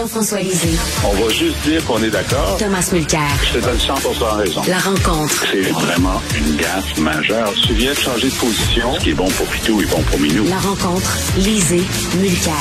Jean-François 0.00 0.38
Lisée. 0.38 0.78
On 1.04 1.12
va 1.12 1.28
juste 1.28 1.60
dire 1.68 1.84
qu'on 1.84 2.02
est 2.02 2.08
d'accord. 2.08 2.56
Thomas 2.58 2.88
Mulcair. 2.90 3.20
Je 3.44 3.58
te 3.58 3.64
donne 3.66 3.76
100 3.76 3.94
raison. 4.38 4.62
La 4.66 4.78
rencontre. 4.78 5.44
C'est 5.52 5.70
vraiment 5.72 6.22
une 6.38 6.56
gaffe 6.56 6.98
majeure. 6.98 7.52
Tu 7.66 7.74
viens 7.74 7.92
de 7.92 7.98
changer 7.98 8.28
de 8.28 8.40
position. 8.40 8.94
Ce 8.94 9.00
qui 9.00 9.10
est 9.10 9.14
bon 9.14 9.28
pour 9.28 9.46
Pitou 9.48 9.82
est 9.82 9.90
bon 9.90 10.00
pour 10.04 10.18
Minou. 10.18 10.44
La 10.48 10.56
rencontre. 10.56 11.18
Lisée. 11.36 11.84
Mulcair. 12.18 12.54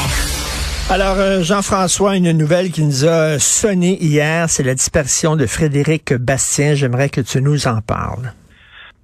Alors, 0.89 1.15
euh, 1.17 1.41
Jean-François, 1.41 2.17
une 2.17 2.33
nouvelle 2.33 2.71
qui 2.71 2.83
nous 2.83 3.05
a 3.05 3.39
sonné 3.39 3.97
hier, 4.03 4.49
c'est 4.49 4.63
la 4.63 4.75
disparition 4.75 5.37
de 5.37 5.45
Frédéric 5.45 6.13
Bastien. 6.15 6.75
J'aimerais 6.75 7.07
que 7.07 7.21
tu 7.21 7.41
nous 7.41 7.67
en 7.67 7.79
parles. 7.79 8.33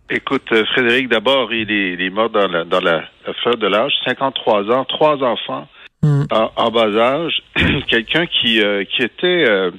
Écoute, 0.09 0.51
euh, 0.51 0.65
Frédéric, 0.73 1.07
d'abord, 1.07 1.53
il 1.53 1.71
est, 1.71 1.93
il 1.93 2.01
est 2.01 2.09
mort 2.09 2.29
dans 2.29 2.49
la, 2.49 2.65
dans 2.65 2.81
la 2.81 3.03
fleur 3.41 3.55
de 3.55 3.67
l'âge, 3.67 3.93
53 4.03 4.71
ans, 4.71 4.83
trois 4.83 5.23
enfants 5.23 5.69
Mm. 6.03 6.25
en, 6.31 6.51
en 6.55 6.71
bas 6.71 6.95
âge. 6.95 7.41
Quelqu'un 7.87 8.25
qui, 8.27 8.61
euh, 8.61 8.83
qui 8.85 9.03
était... 9.03 9.45
euh, 9.47 9.71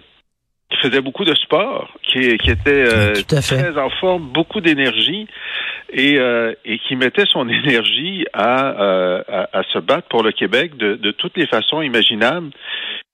qui 0.68 0.78
faisait 0.78 1.00
beaucoup 1.00 1.24
de 1.24 1.34
sport, 1.36 1.88
qui, 2.02 2.36
qui 2.38 2.50
était 2.50 2.84
euh, 2.92 3.12
très 3.28 3.78
en 3.78 3.88
forme, 4.00 4.32
beaucoup 4.32 4.60
d'énergie 4.60 5.28
et, 5.92 6.18
euh, 6.18 6.54
et 6.64 6.80
qui 6.80 6.96
mettait 6.96 7.24
son 7.30 7.48
énergie 7.60 8.26
à, 8.32 8.82
euh, 8.82 9.22
à, 9.28 9.58
à 9.58 9.62
se 9.72 9.78
battre 9.78 10.08
pour 10.08 10.24
le 10.24 10.32
Québec 10.32 10.76
de, 10.76 10.96
de 10.96 11.10
toutes 11.12 11.36
les 11.36 11.46
façons 11.46 11.82
imaginables 11.82 12.50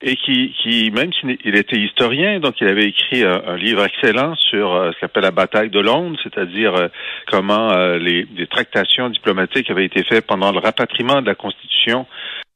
et 0.01 0.17
qui, 0.17 0.55
qui 0.63 0.91
même 0.93 1.13
s'il 1.13 1.37
il 1.45 1.55
était 1.55 1.77
historien, 1.79 2.41
donc 2.41 2.55
il 2.63 2.69
avait 2.69 2.87
écrit 2.89 3.23
un, 3.23 3.43
un 3.47 3.57
livre 3.57 3.85
excellent 3.85 4.35
sur 4.37 4.73
euh, 4.73 4.91
ce 4.95 5.01
qu'on 5.01 5.07
appelle 5.07 5.23
la 5.25 5.31
bataille 5.31 5.71
de 5.71 5.81
Londres, 5.81 6.19
c'est-à-dire 6.23 6.75
euh, 6.75 6.89
comment 7.31 7.71
euh, 7.73 7.99
les, 7.99 8.27
les 8.35 8.47
tractations 8.47 9.11
diplomatiques 9.11 9.71
avaient 9.71 9.85
été 9.85 10.03
faites 10.05 10.27
pendant 10.27 10.53
le 10.53 10.59
rapatriement 10.59 11.21
de 11.21 11.27
la 11.27 11.35
Constitution 11.35 12.07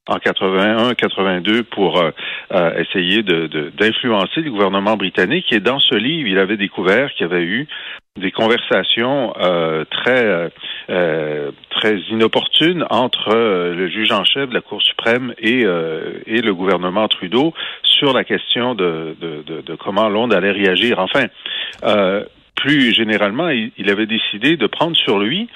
en 0.08 0.16
81-82 0.18 1.62
pour 1.64 1.98
euh, 2.00 2.10
euh, 2.52 2.78
essayer 2.82 3.22
de- 3.22 3.46
de- 3.48 3.70
d'influencer 3.76 4.40
le 4.40 4.50
gouvernement 4.50 4.96
britannique. 4.96 5.52
Et 5.52 5.60
dans 5.60 5.78
ce 5.80 5.94
livre, 5.96 6.28
il 6.28 6.38
avait 6.38 6.56
découvert 6.56 7.12
qu'il 7.12 7.26
y 7.26 7.30
avait 7.30 7.42
eu 7.44 7.66
des 8.18 8.30
conversations 8.30 9.34
euh, 9.40 9.84
très 9.90 10.48
euh, 10.88 11.50
très 11.70 11.98
inopportunes 12.10 12.86
entre 12.88 13.34
euh, 13.34 13.74
le 13.74 13.88
juge 13.88 14.10
en 14.12 14.24
chef 14.24 14.48
de 14.48 14.54
la 14.54 14.60
Cour 14.62 14.80
suprême 14.80 15.34
et, 15.38 15.60
et 16.26 16.40
le 16.40 16.54
gouvernement 16.54 17.08
Trudeau 17.08 17.52
sur 17.82 18.12
la 18.14 18.24
question 18.24 18.74
de, 18.74 19.16
de, 19.20 19.42
de, 19.46 19.60
de 19.60 19.74
comment 19.74 20.08
Londres 20.08 20.36
allait 20.36 20.52
réagir. 20.52 20.98
Enfin, 20.98 21.26
plus 22.56 22.94
généralement, 22.94 23.48
il, 23.50 23.70
il 23.76 23.90
avait 23.90 24.06
décidé 24.06 24.56
de 24.56 24.66
prendre 24.66 24.96
sur 24.96 25.18
lui, 25.18 25.48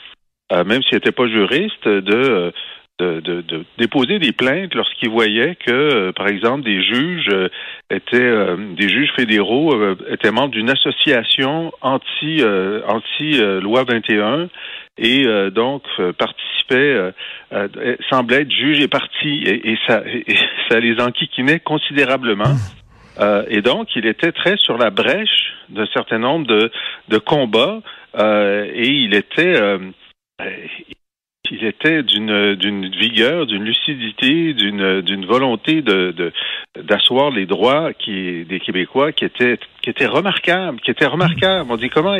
euh, 0.53 0.65
même 0.65 0.83
s'il 0.83 0.97
n'était 0.97 1.13
pas 1.13 1.27
juriste, 1.29 1.87
de 1.89 2.53
de, 3.01 3.65
déposer 3.79 4.19
des 4.19 4.33
plaintes 4.33 4.75
lorsqu'il 4.75 5.11
voyait 5.11 5.57
que, 5.57 5.71
euh, 5.71 6.13
par 6.13 6.29
exemple, 6.29 6.65
des 6.65 6.83
juges 6.83 7.29
euh, 7.33 7.49
étaient 7.91 8.17
euh, 8.17 8.57
des 8.77 8.89
juges 8.89 9.11
fédéraux 9.17 9.75
étaient 10.09 10.31
membres 10.31 10.53
d'une 10.53 10.71
association 10.71 11.73
anti 11.81 12.41
euh, 12.41 12.83
anti 12.87 13.41
euh, 13.41 13.61
loi 13.61 13.85
21 13.85 14.49
et 14.99 15.25
donc 15.51 15.83
participaient 16.19 17.13
semblaient 18.11 18.43
être 18.43 18.51
juges 18.51 18.81
et 18.81 18.89
partis 18.89 19.45
et, 19.47 19.79
ça 20.69 20.79
les 20.79 21.01
enquiquinait 21.01 21.61
considérablement. 21.61 22.55
Et 23.49 23.63
donc, 23.63 23.97
il 23.97 24.05
était 24.05 24.33
très 24.33 24.59
sur 24.59 24.77
la 24.77 24.91
brèche 24.91 25.55
d'un 25.71 25.87
certain 25.95 26.19
nombre 26.19 26.47
de, 26.47 27.19
combats 27.19 27.81
et 28.19 28.89
il 28.91 29.15
était 29.15 29.79
il 31.51 31.65
était 31.65 32.03
d'une 32.03 32.55
d'une 32.55 32.89
vigueur, 32.89 33.47
d'une 33.47 33.65
lucidité, 33.65 34.55
d'une 34.55 35.01
d'une 35.03 35.27
volonté 35.27 35.83
de 35.83 36.33
d'asseoir 36.83 37.31
les 37.31 37.47
droits 37.47 37.93
qui 37.93 38.45
des 38.45 38.61
Québécois 38.61 39.13
qui 39.13 39.25
était 39.25 39.59
qui 39.83 39.91
était 39.91 40.07
remarquable, 40.07 40.79
qui 40.81 40.91
était 40.91 41.07
remarquable. 41.07 41.67
On 41.71 41.77
dit 41.77 41.89
comment 41.89 42.17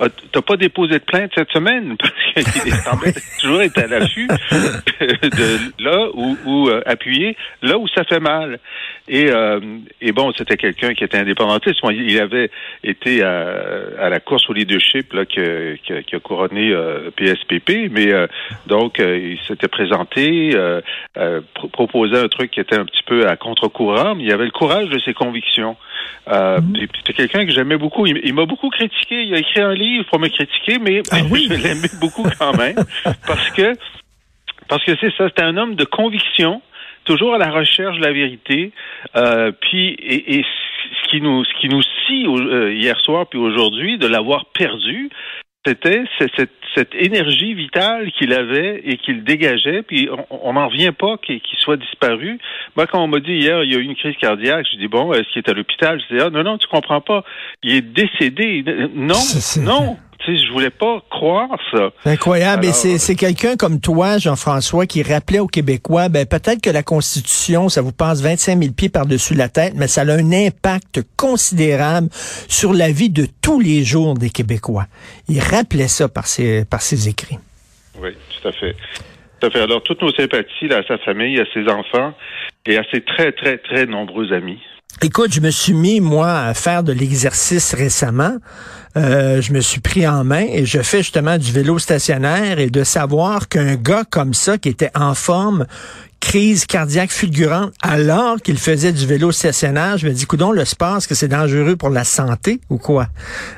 ah, 0.00 0.06
t'as 0.32 0.42
pas 0.42 0.56
déposé 0.56 0.94
de 0.94 1.04
plainte 1.04 1.30
cette 1.34 1.50
semaine? 1.50 1.96
Parce 2.34 2.62
qu'il 2.62 2.72
semblait 2.72 3.14
toujours 3.40 3.62
être 3.62 3.78
à 3.78 3.86
l'affût 3.86 4.26
de 5.00 5.82
là 5.82 6.08
où, 6.14 6.36
où 6.44 6.68
euh, 6.68 6.82
appuyer 6.86 7.36
là 7.62 7.78
où 7.78 7.86
ça 7.88 8.04
fait 8.04 8.20
mal. 8.20 8.58
Et 9.08 9.30
euh, 9.30 9.60
et 10.00 10.12
bon, 10.12 10.32
c'était 10.36 10.56
quelqu'un 10.56 10.94
qui 10.94 11.04
était 11.04 11.18
indépendantiste. 11.18 11.78
Il 11.92 12.18
avait 12.18 12.50
été 12.82 13.22
à, 13.22 13.54
à 14.00 14.08
la 14.08 14.18
course 14.20 14.48
au 14.48 14.52
leadership 14.52 15.12
là 15.12 15.24
que, 15.26 15.76
que- 15.86 16.00
qui 16.00 16.16
a 16.16 16.20
couronné 16.20 16.70
euh, 16.72 17.10
PSPP, 17.16 17.90
mais 17.90 18.12
euh, 18.12 18.26
donc 18.78 18.98
euh, 19.00 19.16
il 19.32 19.38
s'était 19.46 19.68
présenté, 19.68 20.50
euh, 20.54 20.80
euh, 21.16 21.40
pro- 21.54 21.68
proposait 21.68 22.18
un 22.18 22.28
truc 22.28 22.50
qui 22.50 22.60
était 22.60 22.76
un 22.76 22.84
petit 22.84 23.02
peu 23.06 23.26
à 23.28 23.36
contre-courant, 23.36 24.14
mais 24.16 24.24
il 24.24 24.32
avait 24.32 24.44
le 24.46 24.50
courage 24.50 24.88
de 24.88 24.98
ses 25.00 25.14
convictions. 25.14 25.76
Euh, 26.28 26.58
puis 26.72 26.88
C'était 26.98 27.12
quelqu'un 27.12 27.46
que 27.46 27.52
j'aimais 27.52 27.76
beaucoup. 27.76 28.06
Il, 28.06 28.20
il 28.24 28.34
m'a 28.34 28.46
beaucoup 28.46 28.70
critiqué. 28.70 29.22
Il 29.22 29.34
a 29.34 29.38
écrit 29.38 29.60
un 29.60 29.74
livre 29.74 30.04
pour 30.10 30.18
me 30.18 30.28
critiquer, 30.28 30.78
mais 30.80 31.02
Ah 31.12 31.18
oui? 31.30 31.46
je 31.50 31.54
l'aimais 31.54 31.88
beaucoup 32.00 32.26
quand 32.38 32.56
même 32.56 32.76
parce 33.26 33.50
que 33.50 33.72
parce 34.68 34.82
que 34.84 34.92
c'est 35.00 35.12
ça. 35.16 35.28
C'était 35.28 35.42
un 35.42 35.56
homme 35.56 35.74
de 35.76 35.84
conviction 35.84 36.60
toujours 37.04 37.34
à 37.34 37.38
la 37.38 37.50
recherche 37.50 37.96
de 37.98 38.02
la 38.02 38.12
vérité. 38.12 38.72
Euh, 39.16 39.52
puis 39.60 39.88
et, 40.14 40.36
et 40.38 40.44
ce 41.02 41.10
qui 41.10 41.20
nous 41.20 41.44
ce 41.44 41.54
qui 41.60 41.68
nous 41.68 41.82
scie 41.82 42.26
au- 42.26 42.38
euh, 42.40 42.72
hier 42.72 42.98
soir 43.00 43.26
puis 43.30 43.38
aujourd'hui 43.38 43.98
de 43.98 44.06
l'avoir 44.06 44.46
perdu, 44.46 45.10
c'était 45.66 46.04
cette, 46.18 46.50
cette 46.74 46.94
énergie 46.94 47.54
vitale 47.54 48.10
qu'il 48.12 48.32
avait 48.32 48.82
et 48.84 48.96
qu'il 48.96 49.24
dégageait. 49.24 49.82
Puis 49.82 50.08
on 50.30 50.52
n'en 50.52 50.68
revient 50.68 50.92
pas 50.92 51.16
qu'il 51.18 51.40
soit 51.58 51.76
disparu. 51.76 52.38
Moi, 52.76 52.86
quand 52.86 53.02
on 53.02 53.08
m'a 53.08 53.20
dit 53.20 53.32
hier 53.32 53.62
il 53.64 53.72
y 53.72 53.76
a 53.76 53.78
eu 53.78 53.84
une 53.84 53.96
crise 53.96 54.16
cardiaque, 54.16 54.66
je 54.72 54.78
dis 54.78 54.88
bon, 54.88 55.12
est-ce 55.12 55.28
qu'il 55.32 55.38
est 55.38 55.48
à 55.48 55.54
l'hôpital? 55.54 56.00
Je 56.00 56.16
dis 56.16 56.22
ah 56.22 56.30
non 56.30 56.42
non, 56.42 56.58
tu 56.58 56.66
comprends 56.68 57.00
pas. 57.00 57.24
Il 57.62 57.74
est 57.74 57.80
décédé. 57.80 58.64
Non 58.94 59.14
non. 59.60 59.96
Tu 60.24 60.36
sais, 60.36 60.44
je 60.46 60.52
voulais 60.52 60.70
pas 60.70 61.02
croire 61.10 61.50
ça. 61.70 61.90
Incroyable. 62.06 62.64
Et 62.64 62.68
Alors, 62.68 62.76
c'est, 62.76 62.98
c'est 62.98 63.14
quelqu'un 63.14 63.56
comme 63.56 63.80
toi, 63.80 64.18
Jean-François, 64.18 64.86
qui 64.86 65.02
rappelait 65.02 65.38
aux 65.38 65.46
Québécois, 65.46 66.08
ben, 66.08 66.26
peut-être 66.26 66.62
que 66.62 66.70
la 66.70 66.82
Constitution, 66.82 67.68
ça 67.68 67.82
vous 67.82 67.92
passe 67.92 68.22
25 68.22 68.58
000 68.58 68.72
pieds 68.72 68.88
par-dessus 68.88 69.34
la 69.34 69.48
tête, 69.48 69.74
mais 69.76 69.86
ça 69.86 70.02
a 70.02 70.12
un 70.12 70.32
impact 70.32 71.02
considérable 71.16 72.08
sur 72.48 72.72
la 72.72 72.90
vie 72.90 73.10
de 73.10 73.26
tous 73.42 73.60
les 73.60 73.84
jours 73.84 74.14
des 74.14 74.30
Québécois. 74.30 74.86
Il 75.28 75.40
rappelait 75.40 75.88
ça 75.88 76.08
par 76.08 76.26
ses, 76.26 76.64
par 76.64 76.80
ses 76.80 77.08
écrits. 77.08 77.38
Oui, 78.00 78.10
tout 78.40 78.48
à 78.48 78.52
fait. 78.52 78.74
Tout 79.40 79.46
à 79.46 79.50
fait. 79.50 79.60
Alors, 79.60 79.82
toutes 79.82 80.00
nos 80.00 80.12
sympathies 80.12 80.68
là, 80.68 80.78
à 80.78 80.82
sa 80.84 80.98
famille, 80.98 81.38
à 81.38 81.44
ses 81.52 81.68
enfants 81.68 82.14
et 82.66 82.78
à 82.78 82.84
ses 82.90 83.02
très, 83.02 83.32
très, 83.32 83.58
très 83.58 83.86
nombreux 83.86 84.32
amis. 84.32 84.60
Écoute, 85.02 85.32
je 85.34 85.40
me 85.40 85.50
suis 85.50 85.74
mis, 85.74 86.00
moi, 86.00 86.38
à 86.38 86.54
faire 86.54 86.82
de 86.82 86.92
l'exercice 86.92 87.74
récemment. 87.74 88.36
Euh, 88.96 89.42
je 89.42 89.52
me 89.52 89.60
suis 89.60 89.80
pris 89.80 90.06
en 90.06 90.24
main 90.24 90.46
et 90.48 90.64
je 90.64 90.80
fais 90.80 90.98
justement 90.98 91.36
du 91.36 91.50
vélo 91.52 91.78
stationnaire 91.78 92.58
et 92.58 92.70
de 92.70 92.84
savoir 92.84 93.48
qu'un 93.48 93.74
gars 93.74 94.04
comme 94.08 94.34
ça, 94.34 94.56
qui 94.56 94.68
était 94.68 94.92
en 94.94 95.14
forme, 95.14 95.66
crise 96.28 96.64
cardiaque 96.64 97.10
fulgurante, 97.12 97.74
alors 97.82 98.40
qu'il 98.40 98.56
faisait 98.58 98.92
du 98.92 99.06
vélo 99.06 99.30
stationnaire, 99.30 99.98
je 99.98 100.06
me 100.08 100.12
dis, 100.12 100.24
coudon, 100.24 100.52
le 100.52 100.64
sport, 100.64 100.96
est-ce 100.96 101.06
que 101.06 101.14
c'est 101.14 101.28
dangereux 101.28 101.76
pour 101.76 101.90
la 101.90 102.02
santé 102.04 102.60
ou 102.70 102.78
quoi? 102.78 103.08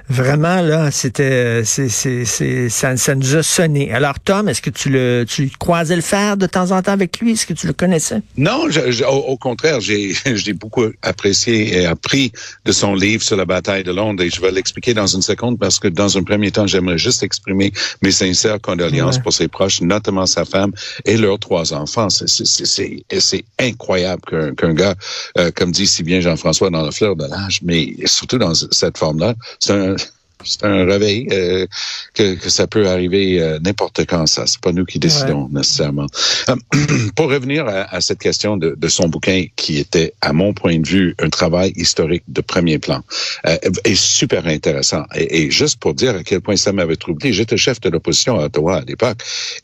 Vraiment, 0.08 0.60
là, 0.62 0.90
c'était, 0.90 1.62
c'est, 1.64 1.88
c'est, 1.88 2.24
c'est, 2.24 2.68
ça, 2.68 2.96
ça 2.96 3.14
nous 3.14 3.36
a 3.36 3.42
sonné. 3.44 3.92
Alors, 3.92 4.18
Tom, 4.18 4.48
est-ce 4.48 4.60
que 4.60 4.70
tu 4.70 4.88
le, 4.90 5.24
tu 5.28 5.48
croisais 5.58 5.94
le 5.94 6.02
faire 6.02 6.36
de 6.36 6.46
temps 6.46 6.72
en 6.72 6.82
temps 6.82 6.92
avec 6.92 7.20
lui? 7.20 7.32
Est-ce 7.32 7.46
que 7.46 7.52
tu 7.54 7.68
le 7.68 7.72
connaissais? 7.72 8.20
Non, 8.36 8.66
je- 8.68 8.90
je- 8.90 9.04
au, 9.04 9.16
au 9.32 9.36
contraire, 9.36 9.80
j'ai 9.80 10.12
j'ai 10.34 10.52
beaucoup 10.52 10.86
apprécié 11.02 11.78
et 11.78 11.86
appris 11.86 12.32
de 12.64 12.72
son 12.72 12.94
livre 12.94 13.22
sur 13.22 13.36
la 13.36 13.44
bataille 13.44 13.84
de 13.84 13.92
Londres 13.92 14.22
et 14.24 14.28
je 14.30 14.40
vais 14.40 14.50
l'expliquer 14.50 14.92
dans 14.92 15.06
une 15.06 15.22
seconde 15.22 15.56
parce 15.58 15.78
que 15.78 15.86
dans 15.88 16.18
un 16.18 16.22
premier 16.24 16.50
temps, 16.50 16.66
j'aimerais 16.66 16.98
juste 16.98 17.22
exprimer 17.22 17.72
mes 18.02 18.10
sincères 18.10 18.60
condoléances 18.60 19.16
Ouais. 19.16 19.22
pour 19.22 19.32
ses 19.32 19.46
proches, 19.48 19.80
notamment 19.82 20.26
sa 20.26 20.44
femme 20.44 20.72
et 21.04 21.16
leurs 21.16 21.38
trois 21.38 21.72
enfants. 21.72 22.10
C'est- 22.10 22.26
C'est 22.64 23.44
incroyable 23.58 24.22
qu'un 24.28 24.54
qu'un 24.54 24.74
gars, 24.74 24.94
euh, 25.38 25.50
comme 25.54 25.72
dit 25.72 25.86
si 25.86 26.02
bien 26.02 26.20
Jean-François, 26.20 26.70
dans 26.70 26.82
la 26.82 26.92
fleur 26.92 27.16
de 27.16 27.26
l'âge, 27.26 27.60
mais 27.62 27.94
surtout 28.06 28.38
dans 28.38 28.54
cette 28.54 28.98
forme-là, 28.98 29.34
c'est 29.58 29.72
un 29.72 29.96
c'est 30.46 30.64
un 30.64 30.84
réveil 30.84 31.28
euh, 31.32 31.66
que, 32.14 32.34
que 32.34 32.50
ça 32.50 32.66
peut 32.66 32.88
arriver 32.88 33.40
euh, 33.40 33.58
n'importe 33.60 34.06
quand. 34.06 34.26
Ça, 34.26 34.46
c'est 34.46 34.60
pas 34.60 34.72
nous 34.72 34.84
qui 34.84 34.98
décidons 34.98 35.48
nécessairement. 35.50 36.06
Euh, 36.48 36.56
pour 37.16 37.30
revenir 37.30 37.66
à, 37.66 37.94
à 37.94 38.00
cette 38.00 38.18
question 38.18 38.56
de, 38.56 38.74
de 38.76 38.88
son 38.88 39.08
bouquin, 39.08 39.46
qui 39.56 39.78
était, 39.78 40.14
à 40.20 40.32
mon 40.32 40.54
point 40.54 40.78
de 40.78 40.86
vue, 40.86 41.14
un 41.18 41.28
travail 41.28 41.72
historique 41.76 42.24
de 42.28 42.40
premier 42.40 42.78
plan, 42.78 43.02
euh, 43.46 43.56
et 43.84 43.94
super 43.94 44.46
intéressant. 44.46 45.04
Et, 45.14 45.42
et 45.42 45.50
juste 45.50 45.78
pour 45.80 45.94
dire 45.94 46.16
à 46.16 46.22
quel 46.22 46.40
point 46.40 46.56
ça 46.56 46.72
m'avait 46.72 46.96
troublé, 46.96 47.32
j'étais 47.32 47.56
chef 47.56 47.80
de 47.80 47.90
l'opposition 47.90 48.38
à 48.38 48.44
Ottawa 48.44 48.76
à 48.76 48.82
l'époque, 48.82 49.18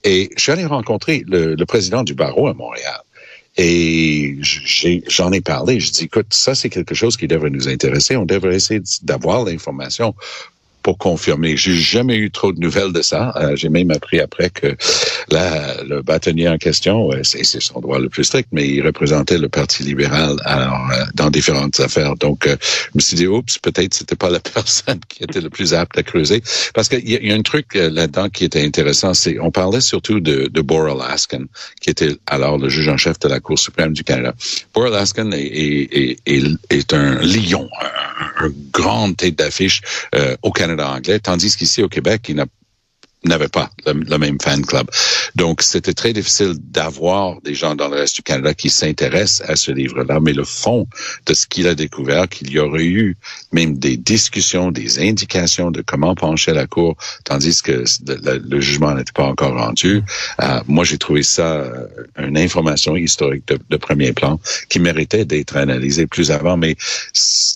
et 0.04 0.30
je 0.36 0.42
suis 0.42 0.52
allé 0.52 0.64
rencontrer 0.64 1.24
le, 1.26 1.54
le 1.54 1.66
président 1.66 2.02
du 2.02 2.14
barreau 2.14 2.48
à 2.48 2.54
Montréal. 2.54 3.00
Et 3.58 4.38
j'en 5.08 5.30
ai, 5.32 5.42
parlé. 5.42 5.78
Je 5.78 5.90
dis, 5.90 6.04
écoute, 6.04 6.28
ça, 6.30 6.54
c'est 6.54 6.70
quelque 6.70 6.94
chose 6.94 7.16
qui 7.16 7.28
devrait 7.28 7.50
nous 7.50 7.68
intéresser. 7.68 8.16
On 8.16 8.24
devrait 8.24 8.54
essayer 8.54 8.80
d'avoir 9.02 9.44
l'information 9.44 10.14
pour 10.82 10.98
confirmer. 10.98 11.56
J'ai 11.56 11.74
jamais 11.74 12.16
eu 12.16 12.30
trop 12.30 12.52
de 12.52 12.60
nouvelles 12.60 12.92
de 12.92 13.02
ça. 13.02 13.32
Euh, 13.36 13.56
j'ai 13.56 13.68
même 13.68 13.90
appris 13.90 14.20
après 14.20 14.50
que 14.50 14.76
la, 15.30 15.82
le 15.84 16.02
bâtonnier 16.02 16.48
en 16.48 16.58
question, 16.58 17.10
c'est 17.22 17.44
son 17.44 17.80
droit 17.80 17.98
le 17.98 18.08
plus 18.08 18.24
strict, 18.24 18.48
mais 18.52 18.68
il 18.68 18.82
représentait 18.84 19.38
le 19.38 19.48
Parti 19.48 19.82
libéral 19.84 20.36
alors, 20.44 20.90
euh, 20.90 21.04
dans 21.14 21.30
différentes 21.30 21.78
affaires. 21.80 22.16
Donc, 22.16 22.46
euh, 22.46 22.56
je 22.60 22.90
me 22.94 23.00
suis 23.00 23.16
dit, 23.16 23.26
oups, 23.26 23.58
peut-être 23.58 23.94
c'était 23.94 24.16
pas 24.16 24.30
la 24.30 24.40
personne 24.54 25.00
qui 25.08 25.22
était 25.22 25.40
le 25.40 25.50
plus 25.50 25.74
apte 25.74 25.96
à 25.96 26.02
creuser. 26.02 26.42
Parce 26.74 26.88
qu'il 26.88 27.08
y, 27.08 27.30
a 27.30 27.34
un 27.34 27.42
truc 27.42 27.74
là-dedans 27.74 28.28
qui 28.28 28.44
était 28.44 28.64
intéressant, 28.64 29.14
c'est 29.14 29.38
on 29.38 29.50
parlait 29.50 29.80
surtout 29.80 30.20
de, 30.20 30.48
de 30.48 30.60
Bora 30.60 30.94
Laskin, 30.94 31.44
qui 31.80 31.90
était 31.90 32.16
alors 32.26 32.58
le 32.58 32.68
juge 32.68 32.88
en 32.88 32.96
chef 32.96 33.18
de 33.20 33.28
la 33.28 33.40
Cour 33.40 33.58
suprême 33.58 33.92
du 33.92 34.04
Canada. 34.04 34.34
Bora 34.74 34.90
Laskin 34.90 35.30
est, 35.32 36.92
un 36.92 37.18
lion, 37.20 37.68
un, 37.80 38.46
un 38.46 38.52
grand 38.72 39.12
tête 39.14 39.36
d'affiche 39.36 39.80
au 40.42 40.50
Canada 40.50 40.71
tandis 41.22 41.56
qu'ici 41.56 41.82
au 41.82 41.88
Québec, 41.88 42.26
il 42.28 42.36
n'a 42.36 42.46
n'avait 43.24 43.48
pas 43.48 43.70
le, 43.86 44.18
même 44.18 44.38
fan 44.40 44.64
club. 44.64 44.88
Donc, 45.36 45.62
c'était 45.62 45.94
très 45.94 46.12
difficile 46.12 46.54
d'avoir 46.58 47.40
des 47.42 47.54
gens 47.54 47.74
dans 47.74 47.88
le 47.88 47.96
reste 47.96 48.16
du 48.16 48.22
Canada 48.22 48.54
qui 48.54 48.70
s'intéressent 48.70 49.48
à 49.48 49.56
ce 49.56 49.70
livre-là. 49.70 50.18
Mais 50.20 50.32
le 50.32 50.44
fond 50.44 50.86
de 51.26 51.34
ce 51.34 51.46
qu'il 51.46 51.68
a 51.68 51.74
découvert, 51.74 52.28
qu'il 52.28 52.50
y 52.50 52.58
aurait 52.58 52.84
eu 52.84 53.16
même 53.52 53.78
des 53.78 53.96
discussions, 53.96 54.70
des 54.70 54.98
indications 54.98 55.70
de 55.70 55.82
comment 55.82 56.14
pencher 56.14 56.52
la 56.52 56.66
Cour, 56.66 56.96
tandis 57.24 57.62
que 57.62 57.84
le, 58.06 58.60
jugement 58.60 58.94
n'était 58.94 59.12
pas 59.12 59.24
encore 59.24 59.56
rendu. 59.56 60.02
Euh, 60.40 60.60
moi, 60.66 60.84
j'ai 60.84 60.98
trouvé 60.98 61.22
ça 61.22 61.46
euh, 61.46 61.86
une 62.18 62.38
information 62.38 62.96
historique 62.96 63.44
de 63.46 63.76
premier 63.76 64.12
plan 64.12 64.40
qui 64.68 64.78
méritait 64.78 65.24
d'être 65.24 65.56
analysée 65.56 66.06
plus 66.06 66.30
avant. 66.30 66.56
Mais 66.56 66.76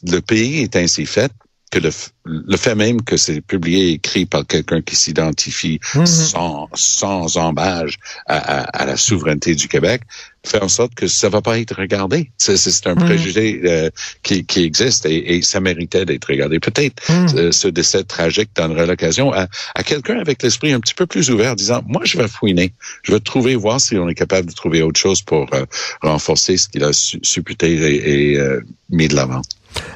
le 0.05 0.21
pays 0.21 0.63
est 0.63 0.77
ainsi 0.77 1.07
fait 1.07 1.33
que 1.71 1.81
le, 1.81 1.91
le 2.25 2.57
fait 2.57 2.75
même 2.75 3.03
que 3.03 3.17
c'est 3.17 3.41
publié 3.41 3.89
et 3.89 3.93
écrit 3.95 4.25
par 4.25 4.47
quelqu'un 4.47 4.83
qui 4.83 4.95
s'identifie 4.95 5.81
mmh. 5.95 6.07
sans, 6.07 6.69
sans 6.75 7.37
embâge 7.37 7.99
à, 8.27 8.37
à, 8.37 8.61
à, 8.83 8.87
la 8.87 8.97
souveraineté 8.97 9.55
du 9.55 9.67
Québec 9.67 10.03
fait 10.47 10.63
en 10.63 10.69
sorte 10.69 10.95
que 10.95 11.09
ça 11.09 11.29
va 11.29 11.43
pas 11.43 11.59
être 11.59 11.75
regardé. 11.75 12.31
C'est 12.39 12.87
un 12.87 12.95
mmh. 12.95 12.99
préjugé 12.99 13.61
euh, 13.65 13.91
qui, 14.23 14.47
qui 14.47 14.63
existe 14.63 15.05
et, 15.07 15.35
et 15.35 15.43
ça 15.43 15.59
méritait 15.59 16.05
d'être 16.05 16.27
regardé. 16.27 16.61
Peut-être 16.61 17.03
mmh. 17.11 17.27
euh, 17.37 17.53
ce 17.53 17.67
décès 17.67 18.05
tragique 18.05 18.51
donnerait 18.55 18.87
l'occasion 18.87 19.33
à, 19.33 19.49
à 19.75 19.83
quelqu'un 19.83 20.19
avec 20.21 20.45
l'esprit 20.45 20.73
un 20.73 20.79
petit 20.79 20.95
peu 20.95 21.07
plus 21.07 21.31
ouvert, 21.31 21.57
disant, 21.57 21.83
moi, 21.87 22.03
je 22.05 22.17
vais 22.17 22.29
fouiner, 22.29 22.73
je 23.03 23.13
vais 23.13 23.21
trouver, 23.21 23.57
voir 23.57 23.81
si 23.81 23.97
on 23.97 24.09
est 24.09 24.15
capable 24.15 24.49
de 24.49 24.55
trouver 24.55 24.83
autre 24.83 25.01
chose 25.01 25.21
pour 25.21 25.53
euh, 25.53 25.65
renforcer 26.03 26.57
ce 26.57 26.69
qu'il 26.69 26.85
a 26.85 26.93
supputé 26.93 27.73
et, 27.73 28.33
et 28.33 28.39
euh, 28.39 28.61
mis 28.89 29.09
de 29.09 29.17
l'avant. 29.17 29.43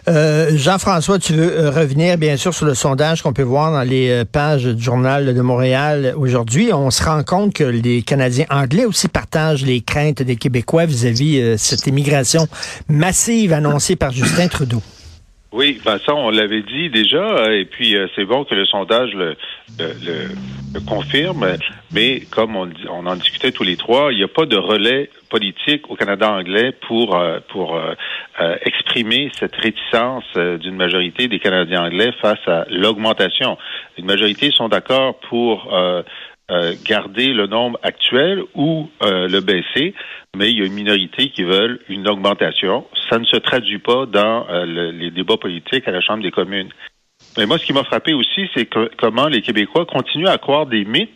Euh, 0.08 0.50
Jean-François, 0.54 1.18
tu 1.18 1.34
veux 1.34 1.52
euh, 1.52 1.70
revenir 1.70 2.18
bien 2.18 2.36
sûr 2.36 2.54
sur 2.54 2.66
le 2.66 2.74
sondage 2.74 3.22
qu'on 3.22 3.32
peut 3.32 3.42
voir 3.42 3.70
dans 3.70 3.82
les 3.82 4.10
euh, 4.10 4.24
pages 4.24 4.64
du 4.64 4.82
journal 4.82 5.34
de 5.34 5.40
Montréal 5.40 6.14
aujourd'hui. 6.16 6.72
On 6.72 6.90
se 6.90 7.02
rend 7.02 7.22
compte 7.22 7.52
que 7.52 7.64
les 7.64 8.02
Canadiens 8.02 8.46
anglais 8.50 8.84
aussi 8.84 9.08
partagent 9.08 9.64
les 9.64 9.80
craintes 9.82 10.22
des 10.22 10.36
Québécois 10.36 10.86
vis-à-vis 10.86 11.40
-vis, 11.40 11.58
cette 11.58 11.86
immigration 11.86 12.48
massive 12.88 13.52
annoncée 13.52 13.96
par 13.96 14.10
Justin 14.10 14.48
Trudeau. 14.48 14.82
Oui, 15.52 15.80
Vincent, 15.84 16.16
on 16.16 16.30
l'avait 16.30 16.62
dit 16.62 16.90
déjà, 16.90 17.52
et 17.52 17.64
puis 17.64 17.96
euh, 17.96 18.06
c'est 18.14 18.24
bon 18.24 18.44
que 18.44 18.54
le 18.54 18.64
sondage 18.66 19.12
le, 19.14 19.36
le, 19.80 20.80
confirme, 20.88 21.44
mais 21.92 22.20
comme 22.30 22.54
on, 22.54 22.70
on, 22.88 23.04
en 23.04 23.16
discutait 23.16 23.50
tous 23.50 23.64
les 23.64 23.76
trois, 23.76 24.12
il 24.12 24.18
n'y 24.18 24.22
a 24.22 24.28
pas 24.28 24.46
de 24.46 24.56
relais 24.56 25.10
politique 25.28 25.90
au 25.90 25.96
Canada 25.96 26.30
anglais 26.30 26.72
pour 26.86 27.16
euh, 27.16 27.40
pour 27.48 27.74
euh, 27.74 27.94
exprimer 28.62 29.32
cette 29.40 29.56
réticence 29.56 30.24
d'une 30.34 30.76
majorité 30.76 31.26
des 31.26 31.40
Canadiens 31.40 31.84
anglais 31.84 32.12
face 32.22 32.46
à 32.46 32.66
l'augmentation. 32.70 33.58
Une 33.98 34.06
majorité 34.06 34.52
sont 34.52 34.68
d'accord 34.68 35.18
pour 35.28 35.74
euh, 36.50 36.74
garder 36.84 37.32
le 37.32 37.46
nombre 37.46 37.78
actuel 37.82 38.42
ou 38.54 38.88
euh, 39.02 39.28
le 39.28 39.40
baisser, 39.40 39.94
mais 40.36 40.50
il 40.50 40.58
y 40.58 40.62
a 40.62 40.66
une 40.66 40.72
minorité 40.72 41.30
qui 41.30 41.44
veulent 41.44 41.78
une 41.88 42.08
augmentation. 42.08 42.86
Ça 43.08 43.18
ne 43.18 43.24
se 43.24 43.36
traduit 43.36 43.78
pas 43.78 44.06
dans 44.06 44.48
euh, 44.48 44.64
le, 44.66 44.90
les 44.90 45.10
débats 45.10 45.36
politiques 45.36 45.86
à 45.86 45.92
la 45.92 46.00
Chambre 46.00 46.22
des 46.22 46.30
communes. 46.30 46.70
Mais 47.38 47.46
moi, 47.46 47.58
ce 47.58 47.64
qui 47.64 47.72
m'a 47.72 47.84
frappé 47.84 48.14
aussi, 48.14 48.48
c'est 48.54 48.68
comment 48.98 49.28
les 49.28 49.42
Québécois 49.42 49.86
continuent 49.86 50.26
à 50.26 50.38
croire 50.38 50.66
des 50.66 50.84
mythes 50.84 51.10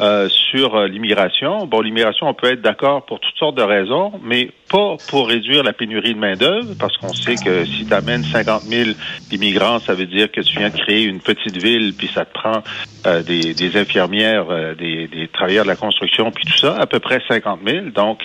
euh, 0.00 0.30
sur 0.30 0.76
euh, 0.76 0.86
l'immigration. 0.86 1.66
Bon, 1.66 1.82
l'immigration, 1.82 2.26
on 2.26 2.32
peut 2.32 2.46
être 2.46 2.62
d'accord 2.62 3.04
pour 3.04 3.20
toutes 3.20 3.36
sortes 3.36 3.56
de 3.56 3.62
raisons, 3.62 4.12
mais 4.22 4.50
pas 4.70 4.96
pour 5.10 5.28
réduire 5.28 5.62
la 5.62 5.74
pénurie 5.74 6.14
de 6.14 6.18
main-d'œuvre, 6.18 6.74
parce 6.78 6.96
qu'on 6.96 7.12
sait 7.12 7.34
que 7.34 7.66
si 7.66 7.84
tu 7.84 7.92
amènes 7.92 8.22
50 8.24 8.62
000 8.62 8.90
immigrants, 9.30 9.78
ça 9.78 9.92
veut 9.92 10.06
dire 10.06 10.32
que 10.32 10.40
tu 10.40 10.56
viens 10.56 10.70
de 10.70 10.76
créer 10.78 11.04
une 11.04 11.20
petite 11.20 11.56
ville, 11.62 11.92
puis 11.98 12.06
ça 12.06 12.24
te 12.24 12.32
prend 12.32 12.62
euh, 13.06 13.22
des, 13.22 13.76
infirmières, 13.76 14.46
des, 14.78 15.06
des, 15.08 15.28
travailleurs 15.28 15.64
de 15.64 15.70
la 15.70 15.76
construction, 15.76 16.30
puis 16.30 16.44
tout 16.46 16.56
ça, 16.56 16.76
à 16.76 16.86
peu 16.86 17.00
près 17.00 17.20
50 17.28 17.60
000. 17.66 17.86
Donc, 17.90 18.22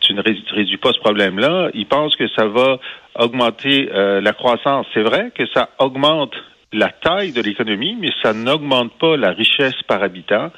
tu 0.00 0.14
ne 0.14 0.22
réduis 0.22 0.78
pas 0.78 0.92
ce 0.94 1.00
problème-là. 1.00 1.68
Ils 1.74 1.86
pensent 1.86 2.16
que 2.16 2.28
ça 2.28 2.46
va 2.46 2.78
augmenter 3.18 3.90
la 3.92 4.32
croissance. 4.32 4.86
C'est 4.94 5.02
vrai 5.02 5.32
que 5.34 5.44
ça 5.52 5.70
augmente 5.78 6.32
la 6.72 6.90
taille 6.90 7.32
de 7.32 7.40
l'économie, 7.40 7.96
mais 7.98 8.10
ça 8.22 8.34
n'augmente 8.34 8.92
pas 8.98 9.16
la 9.16 9.30
richesse 9.30 9.80
par 9.86 10.02
habitant. 10.02 10.50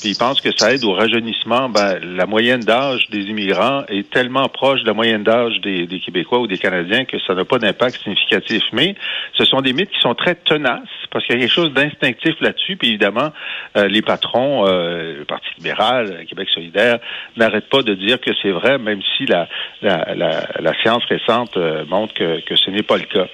Puis 0.00 0.10
ils 0.10 0.16
pensent 0.16 0.40
que 0.40 0.56
ça 0.56 0.72
aide 0.72 0.84
au 0.84 0.92
rajeunissement. 0.92 1.68
Ben, 1.68 1.98
la 2.02 2.26
moyenne 2.26 2.60
d'âge 2.60 3.08
des 3.10 3.22
immigrants 3.24 3.82
est 3.88 4.08
tellement 4.08 4.48
proche 4.48 4.82
de 4.82 4.86
la 4.86 4.92
moyenne 4.92 5.24
d'âge 5.24 5.60
des, 5.62 5.88
Québécois 6.04 6.38
ou 6.38 6.46
des 6.46 6.58
Canadiens 6.58 7.04
que 7.04 7.18
ça 7.26 7.34
n'a 7.34 7.44
pas 7.44 7.58
d'impact 7.58 8.00
significatif. 8.00 8.62
Mais 8.72 8.94
ce 9.34 9.44
sont 9.44 9.60
des 9.60 9.72
mythes 9.72 9.90
qui 9.90 10.00
sont 10.00 10.14
très 10.14 10.36
tenaces 10.36 10.82
parce 11.10 11.26
qu'il 11.26 11.34
y 11.34 11.38
a 11.38 11.40
quelque 11.40 11.54
chose 11.54 11.72
d'instinctif 11.72 12.34
là-dessus. 12.40 12.76
Puis 12.76 12.90
évidemment, 12.90 13.32
euh, 13.76 13.88
les 13.88 14.02
patrons, 14.02 14.68
euh, 14.68 15.18
le 15.18 15.24
Parti 15.24 15.48
libéral, 15.58 16.24
Québec 16.28 16.48
solidaire, 16.54 17.00
n'arrêtent 17.36 17.68
pas 17.68 17.82
de 17.82 17.94
dire 17.94 18.20
que 18.20 18.30
c'est 18.40 18.52
vrai, 18.52 18.78
même 18.78 19.00
si 19.16 19.26
la, 19.26 19.48
la, 19.82 20.14
la, 20.14 20.46
la 20.60 20.74
science 20.80 21.04
récente 21.06 21.56
euh, 21.56 21.84
montre 21.86 22.14
que, 22.14 22.40
que 22.42 22.54
ce 22.54 22.70
n'est 22.70 22.84
pas 22.84 22.98
le 22.98 23.04
cas. 23.04 23.26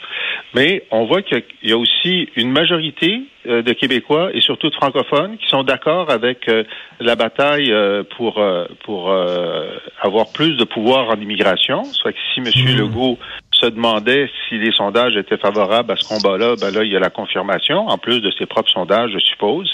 Mais 0.55 0.85
on 0.91 1.05
voit 1.05 1.21
qu'il 1.23 1.43
y 1.63 1.73
a 1.73 1.79
aussi 1.79 2.22
une 2.37 2.51
majorité 2.51 3.23
euh, 3.47 3.63
de 3.63 3.73
Québécois 3.73 4.31
et 4.35 4.41
surtout 4.41 4.71
de 4.71 4.75
francophones 4.75 5.37
qui 5.37 5.47
sont 5.49 5.63
d'accord 5.63 6.11
avec 6.11 6.49
euh, 6.49 6.65
la 7.01 7.17
bataille 7.17 7.73
euh, 7.73 8.03
pour 8.17 8.43
pour 8.85 9.15
avoir 10.01 10.33
plus 10.33 10.57
de 10.57 10.65
pouvoir 10.65 11.11
en 11.11 11.21
immigration. 11.21 11.85
Soit 11.85 12.13
que 12.13 12.19
si 12.35 12.41
M. 12.41 12.47
Mmh. 12.47 12.79
Legault 12.79 13.19
se 13.53 13.67
demandait 13.67 14.29
si 14.49 14.59
les 14.59 14.73
sondages 14.73 15.17
étaient 15.17 15.37
favorables 15.37 15.93
à 15.93 15.97
ce 15.97 16.09
combat-là, 16.09 16.55
ben 16.61 16.73
là, 16.73 16.83
il 16.85 16.91
y 16.91 16.97
a 16.97 17.01
la 17.01 17.11
confirmation, 17.11 17.87
en 17.89 17.99
plus 17.99 18.21
de 18.21 18.31
ses 18.33 18.47
propres 18.47 18.71
sondages, 18.71 19.11
je 19.13 19.19
suppose, 19.19 19.71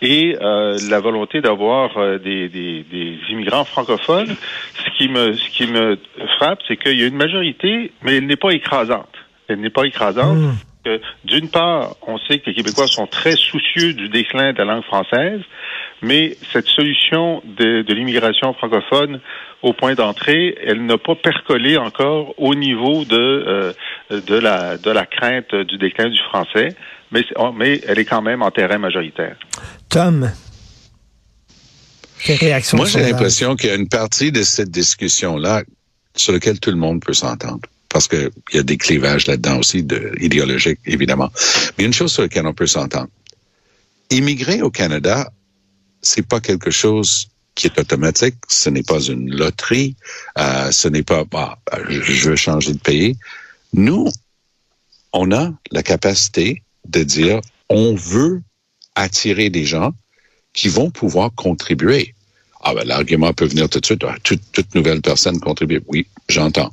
et 0.00 0.36
la 0.40 1.00
volonté 1.00 1.40
d'avoir 1.40 2.18
des, 2.20 2.48
des, 2.48 2.84
des, 2.90 3.18
immigrants 3.30 3.64
francophones. 3.64 4.34
Ce 4.74 4.90
qui 4.96 5.08
me 5.08 5.32
ce 5.34 5.48
qui 5.50 5.66
me 5.66 5.98
frappe, 6.38 6.60
c'est 6.66 6.76
qu'il 6.76 6.98
y 6.98 7.02
a 7.02 7.06
une 7.06 7.16
majorité, 7.16 7.92
mais 8.02 8.16
elle 8.16 8.26
n'est 8.26 8.36
pas 8.36 8.50
écrasante 8.50 9.14
elle 9.48 9.60
n'est 9.60 9.70
pas 9.70 9.84
écrasante. 9.84 10.36
Mmh. 10.36 10.52
D'une 11.24 11.48
part, 11.48 11.96
on 12.06 12.18
sait 12.18 12.38
que 12.38 12.50
les 12.50 12.54
Québécois 12.54 12.86
sont 12.86 13.06
très 13.06 13.36
soucieux 13.36 13.92
du 13.92 14.08
déclin 14.08 14.52
de 14.52 14.58
la 14.58 14.64
langue 14.64 14.84
française, 14.84 15.40
mais 16.02 16.36
cette 16.52 16.66
solution 16.66 17.42
de, 17.44 17.82
de 17.82 17.94
l'immigration 17.94 18.52
francophone 18.54 19.20
au 19.62 19.72
point 19.72 19.94
d'entrée, 19.94 20.56
elle 20.64 20.86
n'a 20.86 20.98
pas 20.98 21.16
percolé 21.16 21.76
encore 21.76 22.34
au 22.38 22.54
niveau 22.54 23.04
de, 23.04 23.16
euh, 23.16 23.72
de, 24.10 24.34
la, 24.36 24.78
de 24.78 24.90
la 24.90 25.06
crainte 25.06 25.54
du 25.54 25.78
déclin 25.78 26.08
du 26.08 26.18
français, 26.30 26.68
mais, 27.10 27.24
mais 27.56 27.80
elle 27.86 27.98
est 27.98 28.04
quand 28.04 28.22
même 28.22 28.42
en 28.42 28.50
terrain 28.50 28.78
majoritaire. 28.78 29.36
Tom, 29.88 30.30
quelle 32.24 32.36
réaction 32.36 32.76
Moi, 32.76 32.86
j'ai 32.86 33.00
l'impression 33.00 33.56
qu'il 33.56 33.70
y 33.70 33.72
a 33.72 33.76
une 33.76 33.88
partie 33.88 34.30
de 34.30 34.42
cette 34.42 34.70
discussion-là 34.70 35.62
sur 36.14 36.32
laquelle 36.32 36.60
tout 36.60 36.70
le 36.70 36.76
monde 36.76 37.00
peut 37.04 37.14
s'entendre 37.14 37.62
parce 37.88 38.08
qu'il 38.08 38.30
y 38.52 38.58
a 38.58 38.62
des 38.62 38.76
clivages 38.76 39.26
là-dedans 39.26 39.58
aussi, 39.58 39.82
de, 39.82 40.12
idéologiques, 40.20 40.80
évidemment. 40.84 41.30
Mais 41.76 41.84
une 41.84 41.92
chose 41.92 42.12
sur 42.12 42.22
laquelle 42.22 42.46
on 42.46 42.54
peut 42.54 42.66
s'entendre. 42.66 43.08
Immigrer 44.10 44.62
au 44.62 44.70
Canada, 44.70 45.32
c'est 46.02 46.26
pas 46.26 46.40
quelque 46.40 46.70
chose 46.70 47.28
qui 47.54 47.66
est 47.66 47.78
automatique, 47.78 48.36
ce 48.46 48.70
n'est 48.70 48.84
pas 48.84 49.00
une 49.00 49.34
loterie, 49.34 49.96
euh, 50.38 50.70
ce 50.70 50.86
n'est 50.88 51.02
pas, 51.02 51.24
bah, 51.24 51.58
je 51.88 52.30
veux 52.30 52.36
changer 52.36 52.72
de 52.72 52.78
pays. 52.78 53.16
Nous, 53.72 54.08
on 55.12 55.32
a 55.32 55.52
la 55.72 55.82
capacité 55.82 56.62
de 56.86 57.02
dire, 57.02 57.40
on 57.68 57.94
veut 57.94 58.42
attirer 58.94 59.50
des 59.50 59.64
gens 59.64 59.92
qui 60.52 60.68
vont 60.68 60.90
pouvoir 60.90 61.32
contribuer. 61.34 62.14
Ah 62.60 62.74
ben, 62.74 62.84
l'argument 62.86 63.32
peut 63.32 63.46
venir 63.46 63.68
tout 63.68 63.80
de 63.80 63.86
suite. 63.86 64.04
Toute, 64.24 64.40
toute, 64.52 64.74
nouvelle 64.74 65.00
personne 65.00 65.38
contribue. 65.40 65.80
Oui, 65.88 66.06
j'entends. 66.28 66.72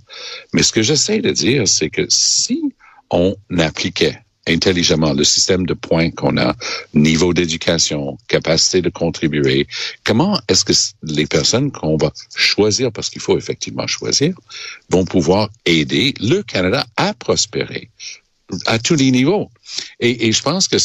Mais 0.54 0.64
ce 0.64 0.72
que 0.72 0.82
j'essaie 0.82 1.20
de 1.20 1.32
dire, 1.32 1.68
c'est 1.68 1.90
que 1.90 2.06
si 2.10 2.74
on 3.12 3.36
appliquait 3.58 4.20
intelligemment 4.48 5.14
le 5.14 5.24
système 5.24 5.66
de 5.66 5.74
points 5.74 6.12
qu'on 6.12 6.38
a, 6.38 6.56
niveau 6.94 7.34
d'éducation, 7.34 8.18
capacité 8.28 8.82
de 8.82 8.90
contribuer, 8.90 9.68
comment 10.04 10.40
est-ce 10.48 10.66
que 10.66 10.74
les 11.04 11.26
personnes 11.26 11.72
qu'on 11.72 11.98
va 11.98 12.12
choisir, 12.36 12.92
parce 12.92 13.10
qu'il 13.10 13.22
faut 13.22 13.38
effectivement 13.38 13.88
choisir, 13.88 14.36
vont 14.90 15.06
pouvoir 15.06 15.50
aider 15.66 16.14
le 16.20 16.44
Canada 16.44 16.86
à 16.96 17.14
prospérer 17.14 17.90
à 18.68 18.78
tous 18.78 18.96
les 18.96 19.12
niveaux? 19.12 19.50
Et, 20.00 20.28
et 20.28 20.32
je 20.32 20.42
pense 20.42 20.68
que 20.68 20.78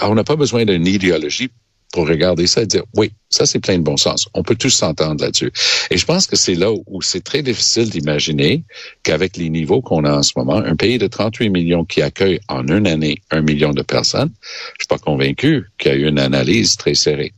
on 0.00 0.14
n'a 0.14 0.24
pas 0.24 0.36
besoin 0.36 0.64
d'une 0.64 0.86
idéologie 0.86 1.50
pour 1.92 2.08
regarder 2.08 2.46
ça 2.46 2.62
et 2.62 2.66
dire, 2.66 2.82
oui, 2.96 3.12
ça 3.30 3.46
c'est 3.46 3.60
plein 3.60 3.78
de 3.78 3.82
bon 3.82 3.96
sens. 3.96 4.28
On 4.34 4.42
peut 4.42 4.56
tous 4.56 4.70
s'entendre 4.70 5.22
là-dessus. 5.22 5.52
Et 5.90 5.96
je 5.96 6.04
pense 6.04 6.26
que 6.26 6.36
c'est 6.36 6.54
là 6.54 6.72
où 6.72 7.02
c'est 7.02 7.22
très 7.22 7.42
difficile 7.42 7.88
d'imaginer 7.88 8.64
qu'avec 9.02 9.36
les 9.36 9.48
niveaux 9.48 9.80
qu'on 9.80 10.04
a 10.04 10.12
en 10.12 10.22
ce 10.22 10.32
moment, 10.36 10.56
un 10.56 10.76
pays 10.76 10.98
de 10.98 11.06
38 11.06 11.50
millions 11.50 11.84
qui 11.84 12.02
accueille 12.02 12.40
en 12.48 12.66
une 12.66 12.86
année 12.86 13.18
un 13.30 13.42
million 13.42 13.72
de 13.72 13.82
personnes, 13.82 14.32
je 14.78 14.84
suis 14.84 14.88
pas 14.88 14.98
convaincu 14.98 15.66
qu'il 15.78 15.92
y 15.92 15.94
a 15.94 15.98
eu 15.98 16.08
une 16.08 16.18
analyse 16.18 16.76
très 16.76 16.94
serrée. 16.94 17.32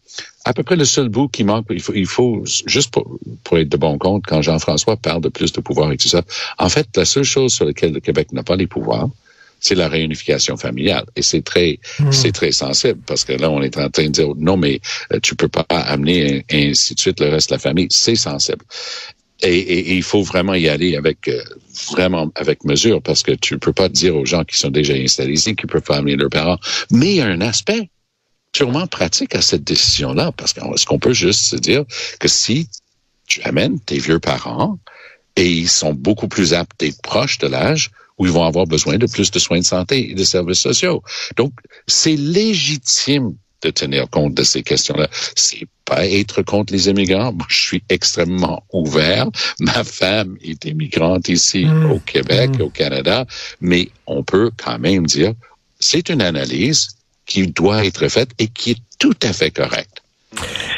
À 0.46 0.54
peu 0.54 0.62
près 0.62 0.76
le 0.76 0.84
seul 0.84 1.08
bout 1.08 1.28
qui 1.28 1.44
manque, 1.44 1.66
il 1.70 2.06
faut, 2.06 2.44
juste 2.66 2.92
pour, 2.92 3.18
pour 3.42 3.58
être 3.58 3.68
de 3.68 3.76
bon 3.76 3.98
compte, 3.98 4.24
quand 4.26 4.42
Jean-François 4.42 4.96
parle 4.96 5.20
de 5.20 5.28
plus 5.28 5.52
de 5.52 5.60
pouvoir 5.60 5.92
et 5.92 5.96
tout 5.96 6.08
ça, 6.08 6.22
en 6.58 6.68
fait, 6.68 6.86
la 6.96 7.04
seule 7.04 7.24
chose 7.24 7.52
sur 7.52 7.64
laquelle 7.64 7.92
le 7.92 8.00
Québec 8.00 8.32
n'a 8.32 8.44
pas 8.44 8.56
les 8.56 8.68
pouvoirs, 8.68 9.08
c'est 9.60 9.74
la 9.74 9.88
réunification 9.88 10.56
familiale. 10.56 11.04
Et 11.16 11.22
c'est 11.22 11.42
très, 11.42 11.78
hmm. 11.98 12.12
c'est 12.12 12.32
très 12.32 12.52
sensible 12.52 13.00
parce 13.06 13.24
que 13.24 13.32
là, 13.32 13.50
on 13.50 13.62
est 13.62 13.76
en 13.78 13.90
train 13.90 14.04
de 14.04 14.10
dire 14.10 14.28
non, 14.36 14.56
mais 14.56 14.80
euh, 15.12 15.18
tu 15.22 15.34
peux 15.34 15.48
pas 15.48 15.66
amener 15.70 16.44
et 16.48 16.70
ainsi 16.70 16.94
de 16.94 17.00
suite 17.00 17.20
le 17.20 17.28
reste 17.28 17.50
de 17.50 17.54
la 17.54 17.58
famille. 17.58 17.88
C'est 17.90 18.16
sensible. 18.16 18.64
Et, 19.42 19.94
il 19.94 20.02
faut 20.02 20.22
vraiment 20.22 20.54
y 20.54 20.68
aller 20.68 20.96
avec 20.96 21.28
euh, 21.28 21.42
vraiment 21.90 22.30
avec 22.36 22.64
mesure 22.64 23.02
parce 23.02 23.22
que 23.22 23.32
tu 23.32 23.58
peux 23.58 23.72
pas 23.72 23.90
dire 23.90 24.16
aux 24.16 24.24
gens 24.24 24.44
qui 24.44 24.58
sont 24.58 24.70
déjà 24.70 24.94
installés 24.94 25.34
ici 25.34 25.54
qu'ils 25.54 25.68
peuvent 25.68 25.82
pas 25.82 25.98
amener 25.98 26.16
leurs 26.16 26.30
parents. 26.30 26.58
Mais 26.90 27.10
il 27.10 27.16
y 27.16 27.20
a 27.20 27.26
un 27.26 27.42
aspect 27.42 27.90
sûrement 28.54 28.86
pratique 28.86 29.34
à 29.34 29.42
cette 29.42 29.64
décision-là 29.64 30.32
parce 30.32 30.54
qu'est-ce 30.54 30.86
qu'on 30.86 30.98
peut 30.98 31.12
juste 31.12 31.40
se 31.40 31.56
dire 31.56 31.84
que 32.18 32.28
si 32.28 32.68
tu 33.26 33.42
amènes 33.42 33.78
tes 33.80 33.98
vieux 33.98 34.20
parents 34.20 34.78
et 35.36 35.50
ils 35.50 35.68
sont 35.68 35.92
beaucoup 35.92 36.28
plus 36.28 36.54
aptes 36.54 36.80
d'être 36.80 37.02
proches 37.02 37.36
de 37.38 37.48
l'âge, 37.48 37.90
où 38.18 38.26
ils 38.26 38.32
vont 38.32 38.44
avoir 38.44 38.66
besoin 38.66 38.96
de 38.98 39.06
plus 39.06 39.30
de 39.30 39.38
soins 39.38 39.58
de 39.58 39.64
santé 39.64 40.10
et 40.10 40.14
de 40.14 40.24
services 40.24 40.60
sociaux. 40.60 41.02
Donc, 41.36 41.52
c'est 41.86 42.16
légitime 42.16 43.34
de 43.62 43.70
tenir 43.70 44.08
compte 44.10 44.34
de 44.34 44.42
ces 44.42 44.62
questions-là. 44.62 45.08
C'est 45.34 45.66
pas 45.84 46.06
être 46.06 46.42
contre 46.42 46.72
les 46.72 46.88
immigrants. 46.88 47.32
Moi, 47.32 47.46
je 47.48 47.60
suis 47.60 47.82
extrêmement 47.88 48.62
ouvert. 48.72 49.26
Ma 49.60 49.84
femme 49.84 50.36
est 50.42 50.64
immigrante 50.64 51.28
ici 51.28 51.64
mmh. 51.64 51.90
au 51.90 51.98
Québec, 52.00 52.50
mmh. 52.58 52.62
au 52.62 52.70
Canada, 52.70 53.26
mais 53.60 53.88
on 54.06 54.22
peut 54.22 54.50
quand 54.56 54.78
même 54.78 55.06
dire 55.06 55.32
c'est 55.78 56.08
une 56.08 56.22
analyse 56.22 56.88
qui 57.26 57.46
doit 57.48 57.84
être 57.84 58.08
faite 58.08 58.30
et 58.38 58.48
qui 58.48 58.72
est 58.72 58.82
tout 58.98 59.16
à 59.22 59.32
fait 59.32 59.50
correcte. 59.50 60.02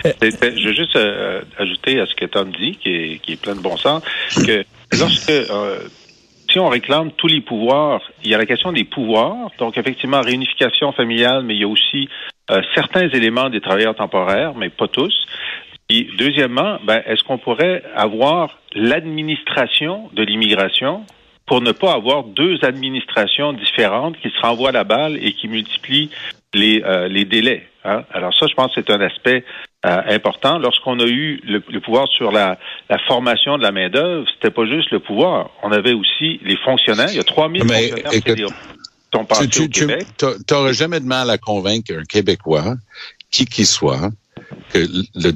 Je 0.05 0.69
veux 0.69 0.75
juste 0.75 0.97
euh, 0.97 1.43
ajouter 1.59 2.01
à 2.01 2.07
ce 2.07 2.15
que 2.15 2.27
Tom 2.27 2.53
dit, 2.53 2.77
qui 2.77 2.91
est, 2.91 3.19
qui 3.23 3.33
est 3.33 3.37
plein 3.37 3.55
de 3.55 3.61
bon 3.61 3.77
sens, 3.77 4.03
que 4.35 4.65
lorsque 4.93 5.31
euh, 5.31 5.81
si 6.51 6.59
on 6.59 6.69
réclame 6.69 7.13
tous 7.13 7.27
les 7.27 7.41
pouvoirs, 7.41 8.01
il 8.25 8.31
y 8.31 8.35
a 8.35 8.39
la 8.39 8.47
question 8.47 8.73
des 8.73 8.85
pouvoirs, 8.85 9.51
donc 9.59 9.77
effectivement 9.77 10.21
réunification 10.21 10.93
familiale, 10.93 11.43
mais 11.45 11.55
il 11.55 11.61
y 11.61 11.65
a 11.65 11.69
aussi 11.69 12.09
euh, 12.51 12.63
certains 12.75 13.09
éléments 13.09 13.51
des 13.51 13.61
travailleurs 13.61 13.95
temporaires, 13.95 14.55
mais 14.55 14.71
pas 14.71 14.89
tous. 14.89 15.27
Et 15.91 16.09
deuxièmement, 16.19 16.79
ben, 16.85 17.03
est-ce 17.07 17.23
qu'on 17.25 17.39
pourrait 17.39 17.83
avoir 17.95 18.59
l'administration 18.75 20.11
de 20.13 20.23
l'immigration 20.23 21.05
pour 21.47 21.63
ne 21.63 21.73
pas 21.73 21.95
avoir 21.95 22.25
deux 22.25 22.59
administrations 22.63 23.55
différentes 23.55 24.19
qui 24.19 24.29
se 24.29 24.41
renvoient 24.41 24.73
la 24.73 24.85
balle 24.85 25.17
et 25.17 25.33
qui 25.33 25.49
multiplient 25.49 26.11
les, 26.55 26.83
euh, 26.85 27.09
les 27.09 27.25
délais. 27.25 27.67
Hein? 27.85 28.05
Alors 28.13 28.35
ça, 28.35 28.47
je 28.47 28.55
pense 28.55 28.75
que 28.75 28.83
c'est 28.87 28.93
un 28.93 29.01
aspect 29.01 29.45
euh, 29.87 30.03
important. 30.09 30.59
Lorsqu'on 30.59 30.99
a 30.99 31.07
eu 31.07 31.41
le, 31.45 31.61
pouvoir 31.81 32.09
sur 32.09 32.33
la, 32.33 32.59
la, 32.91 32.99
formation 33.07 33.59
de 33.59 33.63
la 33.63 33.71
main-d'œuvre, 33.71 34.27
c'était 34.35 34.51
pas 34.51 34.67
juste 34.67 34.91
le 34.91 34.99
pouvoir. 34.99 35.51
On 35.63 35.71
avait 35.71 35.93
aussi 35.93 36.41
les 36.43 36.57
fonctionnaires. 36.57 37.11
Il 37.11 37.17
y 37.17 37.21
a 37.21 37.25
3000 37.25 37.63
fonctionnaires 37.63 38.11
qui 38.11 38.45
sont 39.15 39.25
passés 39.25 39.49
tu, 39.49 39.63
au 39.63 39.69
Québec. 39.69 40.07
Tu 40.19 40.27
n'aurais 40.51 40.75
jamais 40.75 40.99
de 40.99 41.07
mal 41.07 41.31
à 41.31 41.39
convaincre 41.39 41.93
un 41.95 42.03
Québécois, 42.03 42.75
qui 43.31 43.47
qu'il 43.47 43.67
soit, 43.67 44.11
que 44.71 44.79
le, 45.15 45.33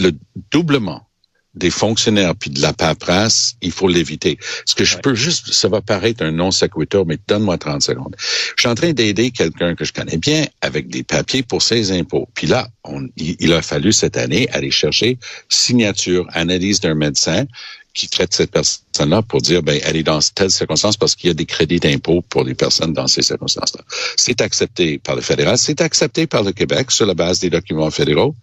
le 0.00 0.10
doublement 0.50 1.06
des 1.54 1.70
fonctionnaires 1.70 2.34
puis 2.34 2.50
de 2.50 2.60
la 2.60 2.72
paperasse, 2.72 3.54
il 3.62 3.72
faut 3.72 3.88
l'éviter. 3.88 4.38
Ce 4.64 4.74
que 4.74 4.84
je 4.84 4.98
peux 4.98 5.14
juste, 5.14 5.52
ça 5.52 5.68
va 5.68 5.80
paraître 5.80 6.24
un 6.24 6.32
non 6.32 6.50
sequitur, 6.50 7.06
mais 7.06 7.18
donne-moi 7.28 7.58
30 7.58 7.82
secondes. 7.82 8.16
Je 8.18 8.62
suis 8.62 8.68
en 8.68 8.74
train 8.74 8.92
d'aider 8.92 9.30
quelqu'un 9.30 9.74
que 9.74 9.84
je 9.84 9.92
connais 9.92 10.16
bien 10.16 10.46
avec 10.60 10.88
des 10.88 11.02
papiers 11.02 11.42
pour 11.42 11.62
ses 11.62 11.92
impôts. 11.92 12.28
Puis 12.34 12.46
là, 12.46 12.68
on, 12.84 13.08
il, 13.16 13.52
a 13.52 13.62
fallu 13.62 13.92
cette 13.92 14.16
année 14.16 14.48
aller 14.50 14.70
chercher 14.70 15.18
signature, 15.48 16.26
analyse 16.32 16.80
d'un 16.80 16.94
médecin 16.94 17.46
qui 17.94 18.08
traite 18.08 18.34
cette 18.34 18.50
personne-là 18.50 19.22
pour 19.22 19.40
dire, 19.40 19.62
ben, 19.62 19.80
elle 19.84 19.96
est 19.96 20.02
dans 20.02 20.18
telle 20.34 20.50
circonstance 20.50 20.96
parce 20.96 21.14
qu'il 21.14 21.28
y 21.28 21.30
a 21.30 21.34
des 21.34 21.46
crédits 21.46 21.78
d'impôt 21.78 22.22
pour 22.22 22.42
les 22.42 22.54
personnes 22.54 22.92
dans 22.92 23.06
ces 23.06 23.22
circonstances-là. 23.22 23.82
C'est 24.16 24.40
accepté 24.40 24.98
par 24.98 25.14
le 25.14 25.20
fédéral, 25.20 25.56
c'est 25.56 25.80
accepté 25.80 26.26
par 26.26 26.42
le 26.42 26.50
Québec 26.50 26.90
sur 26.90 27.06
la 27.06 27.14
base 27.14 27.38
des 27.38 27.50
documents 27.50 27.92
fédéraux. 27.92 28.34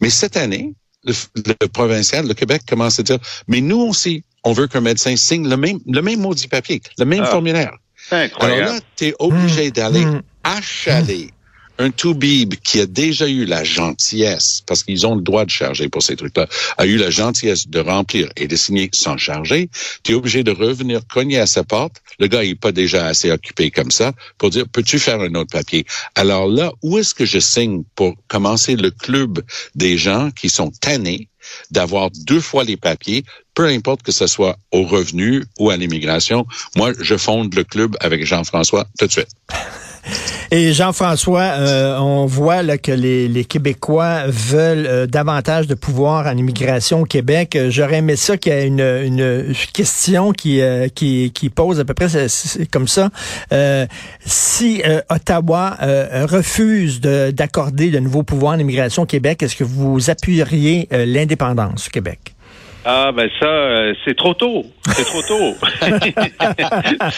Mais 0.00 0.08
cette 0.08 0.38
année, 0.38 0.72
le, 1.04 1.66
provincial, 1.68 2.26
le 2.26 2.34
Québec 2.34 2.62
commence 2.68 2.98
à 2.98 3.02
dire, 3.02 3.18
mais 3.48 3.60
nous 3.60 3.80
aussi, 3.80 4.24
on 4.44 4.52
veut 4.52 4.66
qu'un 4.66 4.80
médecin 4.80 5.16
signe 5.16 5.48
le 5.48 5.56
même, 5.56 5.78
le 5.86 6.02
même 6.02 6.20
maudit 6.20 6.48
papier, 6.48 6.80
le 6.98 7.04
même 7.04 7.22
ah. 7.24 7.30
formulaire. 7.30 7.76
Alors 8.10 8.58
là, 8.58 8.80
tu 8.96 9.06
es 9.06 9.14
obligé 9.18 9.68
mmh. 9.68 9.70
d'aller 9.70 10.04
mmh. 10.04 10.22
achaler 10.44 11.30
un 11.78 11.90
Toubib 11.90 12.54
qui 12.56 12.80
a 12.80 12.86
déjà 12.86 13.28
eu 13.28 13.44
la 13.44 13.64
gentillesse, 13.64 14.62
parce 14.66 14.82
qu'ils 14.82 15.06
ont 15.06 15.14
le 15.14 15.22
droit 15.22 15.44
de 15.44 15.50
charger 15.50 15.88
pour 15.88 16.02
ces 16.02 16.16
trucs-là, 16.16 16.46
a 16.78 16.86
eu 16.86 16.96
la 16.96 17.10
gentillesse 17.10 17.68
de 17.68 17.80
remplir 17.80 18.28
et 18.36 18.46
de 18.46 18.56
signer 18.56 18.88
sans 18.92 19.16
charger, 19.16 19.68
tu 20.02 20.12
es 20.12 20.14
obligé 20.14 20.42
de 20.44 20.52
revenir 20.52 21.06
cogner 21.06 21.38
à 21.38 21.46
sa 21.46 21.64
porte. 21.64 21.96
Le 22.18 22.26
gars, 22.26 22.42
n'est 22.42 22.54
pas 22.54 22.72
déjà 22.72 23.06
assez 23.06 23.30
occupé 23.30 23.70
comme 23.70 23.90
ça 23.90 24.12
pour 24.38 24.50
dire, 24.50 24.66
peux-tu 24.68 24.98
faire 24.98 25.20
un 25.20 25.34
autre 25.34 25.50
papier? 25.50 25.84
Alors 26.14 26.46
là, 26.46 26.72
où 26.82 26.98
est-ce 26.98 27.14
que 27.14 27.24
je 27.24 27.38
signe 27.38 27.82
pour 27.96 28.14
commencer 28.28 28.76
le 28.76 28.90
club 28.90 29.40
des 29.74 29.98
gens 29.98 30.30
qui 30.30 30.48
sont 30.48 30.70
tannés 30.70 31.28
d'avoir 31.70 32.10
deux 32.10 32.40
fois 32.40 32.64
les 32.64 32.76
papiers, 32.76 33.24
peu 33.54 33.66
importe 33.66 34.02
que 34.02 34.12
ce 34.12 34.26
soit 34.26 34.56
au 34.72 34.84
revenu 34.84 35.44
ou 35.58 35.70
à 35.70 35.76
l'immigration? 35.76 36.46
Moi, 36.76 36.92
je 37.00 37.16
fonde 37.16 37.54
le 37.54 37.64
club 37.64 37.96
avec 38.00 38.24
Jean-François 38.24 38.86
tout 38.98 39.06
de 39.06 39.12
suite. 39.12 39.28
Et 40.50 40.72
Jean-François, 40.72 41.40
euh, 41.40 41.98
on 41.98 42.26
voit 42.26 42.62
là, 42.62 42.78
que 42.78 42.92
les, 42.92 43.44
Québécois 43.44 44.24
veulent 44.28 44.86
euh, 44.86 45.06
davantage 45.06 45.66
de 45.66 45.74
pouvoir 45.74 46.26
en 46.26 46.36
immigration 46.36 47.02
au 47.02 47.04
Québec. 47.04 47.56
Euh, 47.56 47.70
j'aurais 47.70 47.96
aimé 47.96 48.16
ça 48.16 48.36
qu'il 48.36 48.52
y 48.52 48.56
ait 48.56 48.66
une, 48.66 48.80
une 48.80 49.54
question 49.72 50.32
qui, 50.32 50.60
qui, 50.94 51.32
qui 51.32 51.50
pose 51.50 51.80
à 51.80 51.84
peu 51.84 51.94
près 51.94 52.08
comme 52.70 52.88
ça. 52.88 53.10
si 54.24 54.82
Ottawa 55.08 55.76
refuse 56.28 57.00
d'accorder 57.00 57.90
de, 57.90 57.98
nouveaux 57.98 58.22
pouvoirs 58.22 58.54
en 58.54 58.58
immigration 58.58 59.02
au 59.02 59.06
Québec, 59.06 59.42
est-ce 59.42 59.56
que 59.56 59.64
vous 59.64 60.10
appuieriez 60.10 60.88
l'indépendance 60.90 61.84
du 61.84 61.90
Québec? 61.90 62.33
Ah 62.84 63.12
ben 63.12 63.30
ça, 63.40 63.46
euh, 63.46 63.94
c'est 64.04 64.16
trop 64.16 64.34
tôt. 64.34 64.64
C'est 64.88 65.04
trop 65.04 65.22
tôt. 65.22 65.54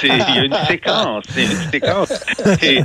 Il 0.03 0.09
y 0.09 0.39
a 0.39 0.45
une 0.45 0.55
séquence. 0.69 1.25
C'est 1.29 1.43
une 1.43 1.71
séquence. 1.71 2.63
Et, 2.63 2.81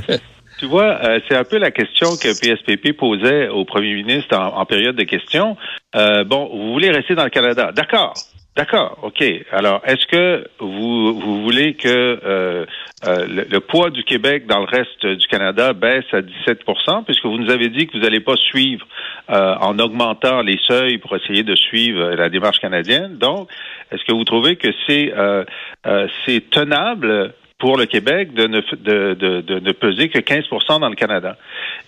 tu 0.58 0.66
vois, 0.66 0.98
euh, 1.04 1.20
c'est 1.28 1.36
un 1.36 1.44
peu 1.44 1.58
la 1.58 1.70
question 1.70 2.10
que 2.16 2.28
PSPP 2.28 2.96
posait 2.96 3.48
au 3.48 3.64
premier 3.64 3.94
ministre 3.94 4.36
en, 4.36 4.64
période 4.64 4.96
de 4.96 5.04
questions. 5.04 5.56
Euh, 5.94 6.24
bon, 6.24 6.48
vous 6.52 6.72
voulez 6.72 6.90
rester 6.90 7.14
dans 7.14 7.24
le 7.24 7.30
Canada. 7.30 7.72
D'accord. 7.74 8.14
D'accord, 8.54 8.98
OK. 9.00 9.24
Alors, 9.50 9.80
est-ce 9.86 10.06
que 10.06 10.46
vous, 10.60 11.18
vous 11.18 11.42
voulez 11.42 11.72
que 11.72 11.88
euh, 11.88 12.66
euh, 13.06 13.26
le, 13.26 13.60
poids 13.60 13.88
du 13.88 14.04
Québec 14.04 14.46
dans 14.46 14.58
le 14.58 14.66
reste 14.66 15.06
du 15.06 15.26
Canada 15.26 15.72
baisse 15.72 16.04
à 16.12 16.20
17% 16.20 17.04
puisque 17.04 17.24
vous 17.24 17.38
nous 17.38 17.50
avez 17.50 17.70
dit 17.70 17.86
que 17.86 17.96
vous 17.96 18.04
n'allez 18.04 18.20
pas 18.20 18.36
suivre 18.36 18.86
euh, 19.30 19.54
en 19.58 19.78
augmentant 19.78 20.42
les 20.42 20.58
seuils 20.68 20.98
pour 20.98 21.16
essayer 21.16 21.44
de 21.44 21.56
suivre 21.56 22.10
la 22.10 22.28
démarche 22.28 22.58
canadienne? 22.58 23.16
Donc, 23.16 23.48
est-ce 23.90 24.04
que 24.04 24.12
vous 24.12 24.24
trouvez 24.24 24.56
que 24.56 24.68
c'est 24.86 26.50
tenable 26.50 27.32
pour 27.58 27.78
le 27.78 27.86
Québec 27.86 28.34
de 28.34 28.48
ne, 28.48 28.60
de, 29.14 29.40
de 29.40 29.60
ne 29.60 29.72
peser 29.72 30.10
que 30.10 30.18
15% 30.18 30.78
dans 30.78 30.90
le 30.90 30.94
Canada? 30.94 31.38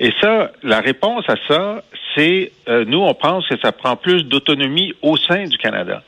Et 0.00 0.12
ça, 0.18 0.50
la 0.62 0.80
réponse 0.80 1.24
à 1.28 1.34
ça, 1.46 1.82
c'est 2.14 2.52
nous, 2.86 3.02
on 3.02 3.12
pense 3.12 3.46
que 3.48 3.58
ça 3.62 3.72
prend 3.72 3.96
plus 3.96 4.22
d'autonomie 4.24 4.94
au 5.02 5.18
sein 5.18 5.44
du 5.44 5.58
Canada. 5.58 6.02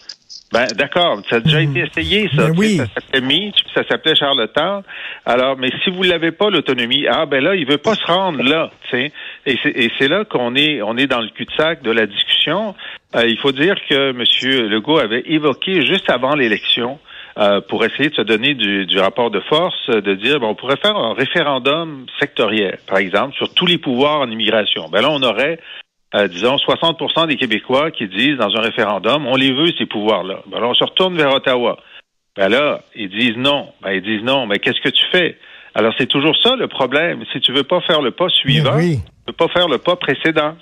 Ben, 0.53 0.67
d'accord. 0.76 1.21
Ça 1.29 1.37
a 1.37 1.41
déjà 1.41 1.61
été 1.61 1.83
hmm. 1.83 1.87
essayé, 1.87 2.31
ça. 2.35 2.49
Ben 2.49 2.55
oui. 2.57 2.76
Ça 2.76 2.87
s'appelait 2.87 3.21
Mitch, 3.21 3.59
ça 3.75 3.83
s'appelait 3.88 4.15
Charlottetown. 4.15 4.83
Alors, 5.25 5.57
mais 5.57 5.71
si 5.83 5.91
vous 5.91 6.03
l'avez 6.03 6.31
pas, 6.31 6.50
l'autonomie, 6.50 7.07
ah, 7.09 7.26
ben 7.26 7.43
là, 7.43 7.55
il 7.55 7.67
veut 7.67 7.79
pas 7.79 7.95
se 7.95 8.07
rendre 8.07 8.43
là, 8.43 8.71
tu 8.91 8.97
sais. 8.97 9.12
Et 9.47 9.91
c'est 9.99 10.09
là 10.09 10.25
qu'on 10.25 10.55
est, 10.55 10.83
on 10.83 10.97
est 10.97 11.07
dans 11.07 11.21
le 11.21 11.29
cul-de-sac 11.29 11.83
de 11.83 11.91
la 11.91 12.07
discussion. 12.07 12.75
Euh, 13.17 13.26
il 13.26 13.38
faut 13.38 13.53
dire 13.53 13.76
que 13.88 14.11
M. 14.11 14.69
Legault 14.71 14.99
avait 14.99 15.25
évoqué 15.26 15.85
juste 15.85 16.11
avant 16.11 16.35
l'élection, 16.35 16.99
euh, 17.38 17.61
pour 17.61 17.85
essayer 17.85 18.09
de 18.09 18.15
se 18.15 18.23
donner 18.23 18.55
du, 18.55 18.87
du, 18.87 18.99
rapport 18.99 19.31
de 19.31 19.41
force, 19.41 19.91
de 19.91 20.15
dire, 20.15 20.41
bon, 20.41 20.49
on 20.49 20.55
pourrait 20.55 20.79
faire 20.79 20.97
un 20.97 21.12
référendum 21.12 22.07
sectoriel, 22.19 22.79
par 22.87 22.97
exemple, 22.97 23.35
sur 23.35 23.53
tous 23.53 23.67
les 23.67 23.76
pouvoirs 23.76 24.21
en 24.21 24.31
immigration. 24.31 24.88
Ben 24.91 25.03
là, 25.03 25.09
on 25.11 25.23
aurait 25.23 25.59
euh, 26.14 26.28
disons, 26.28 26.56
60% 26.56 27.26
des 27.26 27.36
Québécois 27.36 27.90
qui 27.90 28.06
disent 28.08 28.36
dans 28.38 28.54
un 28.56 28.60
référendum, 28.60 29.26
on 29.26 29.36
les 29.36 29.52
veut, 29.52 29.72
ces 29.76 29.86
pouvoirs-là. 29.86 30.40
alors, 30.54 30.70
on 30.70 30.75
se 30.75 30.84
retourne 30.84 31.16
vers 31.16 31.34
Ottawa. 31.34 31.78
Ben 32.36 32.48
là, 32.48 32.80
ils 32.94 33.08
disent 33.08 33.36
non. 33.36 33.68
Ben, 33.82 33.92
ils 33.92 34.02
disent 34.02 34.22
non. 34.22 34.46
Mais 34.46 34.58
qu'est-ce 34.58 34.80
que 34.80 34.90
tu 34.90 35.04
fais? 35.10 35.38
Alors, 35.75 35.92
c'est 35.98 36.06
toujours 36.06 36.36
ça 36.42 36.54
le 36.56 36.68
problème. 36.68 37.25
Si 37.32 37.40
tu 37.40 37.52
veux 37.52 37.64
pas 37.64 37.80
faire 37.80 38.02
le 38.02 38.10
pas 38.10 38.28
suivant, 38.28 38.76
oui. 38.76 38.98
tu 39.26 39.32
peux 39.32 39.32
pas 39.32 39.48
faire 39.48 39.68
le 39.68 39.78
pas 39.78 39.96
précédent. 39.96 40.56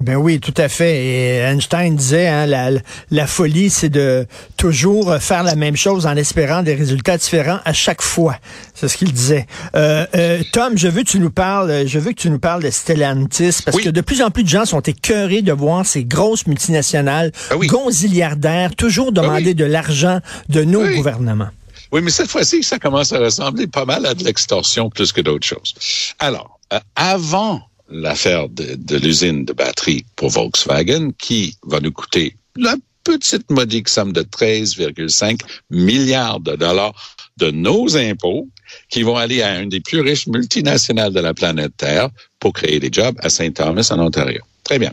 Ben 0.00 0.16
oui, 0.16 0.40
tout 0.40 0.54
à 0.56 0.68
fait. 0.70 1.04
Et 1.04 1.36
Einstein 1.40 1.94
disait, 1.94 2.26
hein, 2.26 2.46
la, 2.46 2.70
la 3.10 3.26
folie, 3.26 3.68
c'est 3.68 3.90
de 3.90 4.26
toujours 4.56 5.14
faire 5.18 5.42
la 5.42 5.54
même 5.56 5.76
chose 5.76 6.06
en 6.06 6.16
espérant 6.16 6.62
des 6.62 6.74
résultats 6.74 7.18
différents 7.18 7.58
à 7.66 7.74
chaque 7.74 8.00
fois. 8.00 8.36
C'est 8.74 8.88
ce 8.88 8.96
qu'il 8.96 9.12
disait. 9.12 9.46
Euh, 9.74 10.06
euh, 10.14 10.42
Tom, 10.52 10.78
je 10.78 10.88
veux 10.88 11.02
que 11.02 11.08
tu 11.08 11.20
nous 11.20 11.30
parles, 11.30 11.86
je 11.86 11.98
veux 11.98 12.12
que 12.12 12.20
tu 12.20 12.30
nous 12.30 12.38
parles 12.38 12.62
de 12.62 12.70
Stellantis 12.70 13.56
parce 13.62 13.76
Oui. 13.76 13.84
que 13.84 13.90
de 13.90 14.00
plus 14.00 14.22
en 14.22 14.30
plus 14.30 14.42
de 14.42 14.48
gens 14.48 14.64
sont 14.64 14.80
écœurés 14.80 15.42
de 15.42 15.52
voir 15.52 15.84
ces 15.84 16.04
grosses 16.04 16.46
multinationales 16.46 17.30
Ah 17.50 17.56
oui. 17.58 17.66
gonziliardaires 17.66 18.74
toujours 18.76 19.12
demander 19.12 19.48
oui. 19.48 19.54
de 19.54 19.64
l'argent 19.66 20.20
de 20.48 20.64
nos 20.64 20.86
gouvernements. 20.96 21.50
Oui, 21.92 22.00
mais 22.02 22.10
cette 22.10 22.30
fois-ci, 22.30 22.62
ça 22.62 22.78
commence 22.78 23.12
à 23.12 23.18
ressembler 23.18 23.66
pas 23.66 23.84
mal 23.84 24.06
à 24.06 24.14
de 24.14 24.24
l'extorsion 24.24 24.88
plus 24.88 25.12
que 25.12 25.20
d'autres 25.20 25.46
choses. 25.46 25.74
Alors, 26.20 26.58
euh, 26.72 26.78
avant 26.96 27.60
l'affaire 27.90 28.48
de, 28.48 28.96
l'usine 28.96 29.44
de 29.44 29.52
batterie 29.52 30.04
pour 30.16 30.30
Volkswagen, 30.30 31.10
qui 31.18 31.56
va 31.64 31.80
nous 31.80 31.92
coûter 31.92 32.36
la 32.56 32.76
petite 33.04 33.50
modique 33.50 33.88
somme 33.88 34.12
de 34.12 34.22
13,5 34.22 35.40
milliards 35.70 36.40
de 36.40 36.56
dollars 36.56 36.94
de 37.38 37.50
nos 37.50 37.96
impôts, 37.96 38.48
qui 38.88 39.02
vont 39.02 39.16
aller 39.16 39.42
à 39.42 39.60
une 39.60 39.68
des 39.68 39.80
plus 39.80 40.00
riches 40.00 40.26
multinationales 40.26 41.12
de 41.12 41.20
la 41.20 41.34
planète 41.34 41.76
Terre 41.76 42.10
pour 42.38 42.52
créer 42.52 42.78
des 42.78 42.90
jobs 42.92 43.16
à 43.20 43.30
Saint 43.30 43.50
Thomas, 43.50 43.88
en 43.90 43.98
Ontario. 43.98 44.42
Très 44.62 44.78
bien. 44.78 44.92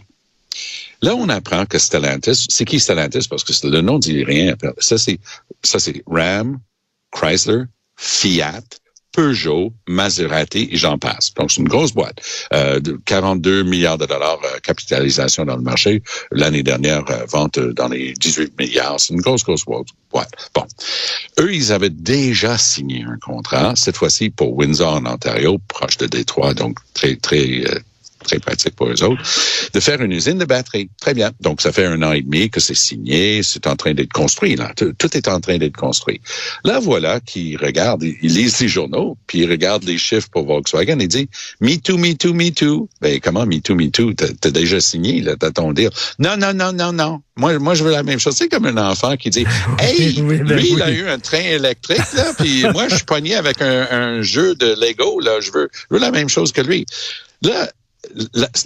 Là, 1.01 1.15
on 1.15 1.29
apprend 1.29 1.65
que 1.65 1.77
Stellantis, 1.77 2.47
c'est 2.49 2.65
qui 2.65 2.79
Stellantis? 2.79 3.27
Parce 3.29 3.43
que 3.43 3.67
le 3.67 3.81
nom 3.81 3.99
dit 3.99 4.23
rien. 4.23 4.55
Ça, 4.79 4.97
c'est, 4.97 5.19
ça, 5.61 5.77
c'est 5.77 6.01
Ram, 6.07 6.59
Chrysler, 7.11 7.63
Fiat, 7.97 8.63
Peugeot, 9.17 9.73
Maserati 9.87 10.69
et 10.71 10.77
j'en 10.77 10.99
passe. 10.99 11.33
Donc, 11.33 11.51
c'est 11.51 11.59
une 11.59 11.67
grosse 11.67 11.91
boîte. 11.91 12.21
Euh, 12.53 12.79
de 12.79 12.99
42 13.03 13.63
milliards 13.63 13.97
de 13.97 14.05
dollars 14.05 14.37
euh, 14.45 14.59
capitalisation 14.61 15.43
dans 15.43 15.55
le 15.55 15.63
marché. 15.63 16.03
L'année 16.31 16.61
dernière, 16.61 17.03
euh, 17.09 17.25
vente 17.27 17.57
euh, 17.57 17.73
dans 17.73 17.87
les 17.87 18.13
18 18.13 18.53
milliards. 18.59 18.99
C'est 18.99 19.15
une 19.15 19.21
grosse, 19.21 19.43
grosse 19.43 19.65
boîte. 19.65 20.29
Bon. 20.53 20.65
Eux, 21.39 21.51
ils 21.51 21.73
avaient 21.73 21.89
déjà 21.89 22.59
signé 22.59 23.05
un 23.05 23.17
contrat, 23.17 23.75
cette 23.75 23.97
fois-ci 23.97 24.29
pour 24.29 24.55
Windsor 24.55 24.93
en 24.93 25.05
Ontario, 25.07 25.57
proche 25.67 25.97
de 25.97 26.05
Détroit, 26.05 26.53
donc 26.53 26.77
très, 26.93 27.15
très, 27.15 27.65
euh, 27.65 27.79
très 28.27 28.39
pratique 28.39 28.75
pour 28.75 28.87
eux 28.89 29.03
autres, 29.03 29.21
de 29.73 29.79
faire 29.79 30.01
une 30.01 30.11
usine 30.11 30.37
de 30.37 30.45
batterie. 30.45 30.89
Très 31.01 31.13
bien. 31.13 31.31
Donc, 31.41 31.61
ça 31.61 31.71
fait 31.71 31.85
un 31.85 32.01
an 32.03 32.11
et 32.11 32.21
demi 32.21 32.49
que 32.49 32.59
c'est 32.59 32.75
signé, 32.75 33.41
c'est 33.41 33.65
en 33.67 33.75
train 33.75 33.93
d'être 33.93 34.13
construit, 34.13 34.55
là. 34.55 34.71
Tout 34.75 34.93
tout 34.97 35.15
est 35.15 35.27
en 35.27 35.39
train 35.39 35.57
d'être 35.57 35.75
construit. 35.77 36.21
Là, 36.65 36.79
voilà 36.79 37.19
qu'ils 37.21 37.57
regardent, 37.57 38.03
ils 38.03 38.33
lisent 38.33 38.59
les 38.59 38.67
journaux, 38.67 39.17
puis 39.27 39.39
ils 39.39 39.49
regardent 39.49 39.85
les 39.85 39.97
chiffres 39.97 40.29
pour 40.29 40.45
Volkswagen 40.45 40.99
et 40.99 41.07
disent 41.07 41.27
«Me 41.61 41.77
too, 41.77 41.97
me 41.97 42.13
too, 42.13 42.33
me 42.33 42.49
too». 42.51 42.89
Ben, 43.01 43.19
comment 43.19 43.45
me 43.45 43.59
too, 43.59 43.75
me 43.75 43.89
too? 43.89 44.13
T'as 44.13 44.27
t'as 44.41 44.51
déjà 44.51 44.79
signé, 44.81 45.21
là, 45.21 45.35
t'as 45.39 45.51
ton 45.51 45.71
dire. 45.71 45.89
Non, 46.19 46.35
non, 46.37 46.53
non, 46.53 46.73
non, 46.73 46.91
non. 46.91 47.21
Moi, 47.37 47.57
moi, 47.59 47.75
je 47.75 47.83
veux 47.83 47.91
la 47.91 48.03
même 48.03 48.19
chose. 48.19 48.35
C'est 48.35 48.49
comme 48.49 48.65
un 48.65 48.77
enfant 48.77 49.15
qui 49.15 49.29
dit 49.29 49.45
«Hey, 49.79 50.19
Oui, 50.21 50.39
ben 50.39 50.57
lui, 50.57 50.71
il 50.71 50.81
a 50.81 50.87
oui. 50.87 50.95
eu 50.95 51.07
un 51.07 51.19
train 51.19 51.39
électrique, 51.39 52.13
là, 52.13 52.33
puis 52.37 52.63
moi, 52.73 52.87
je 52.89 52.95
suis 52.95 53.05
pogné 53.05 53.35
avec 53.35 53.61
un, 53.61 53.87
un 53.91 54.21
jeu 54.21 54.55
de 54.55 54.75
Lego, 54.81 55.19
là. 55.19 55.39
Je 55.39 55.51
veux, 55.51 55.69
je 55.73 55.95
veux 55.95 56.01
la 56.01 56.11
même 56.11 56.29
chose 56.29 56.51
que 56.51 56.61
lui.» 56.61 56.85
Là, 57.43 57.69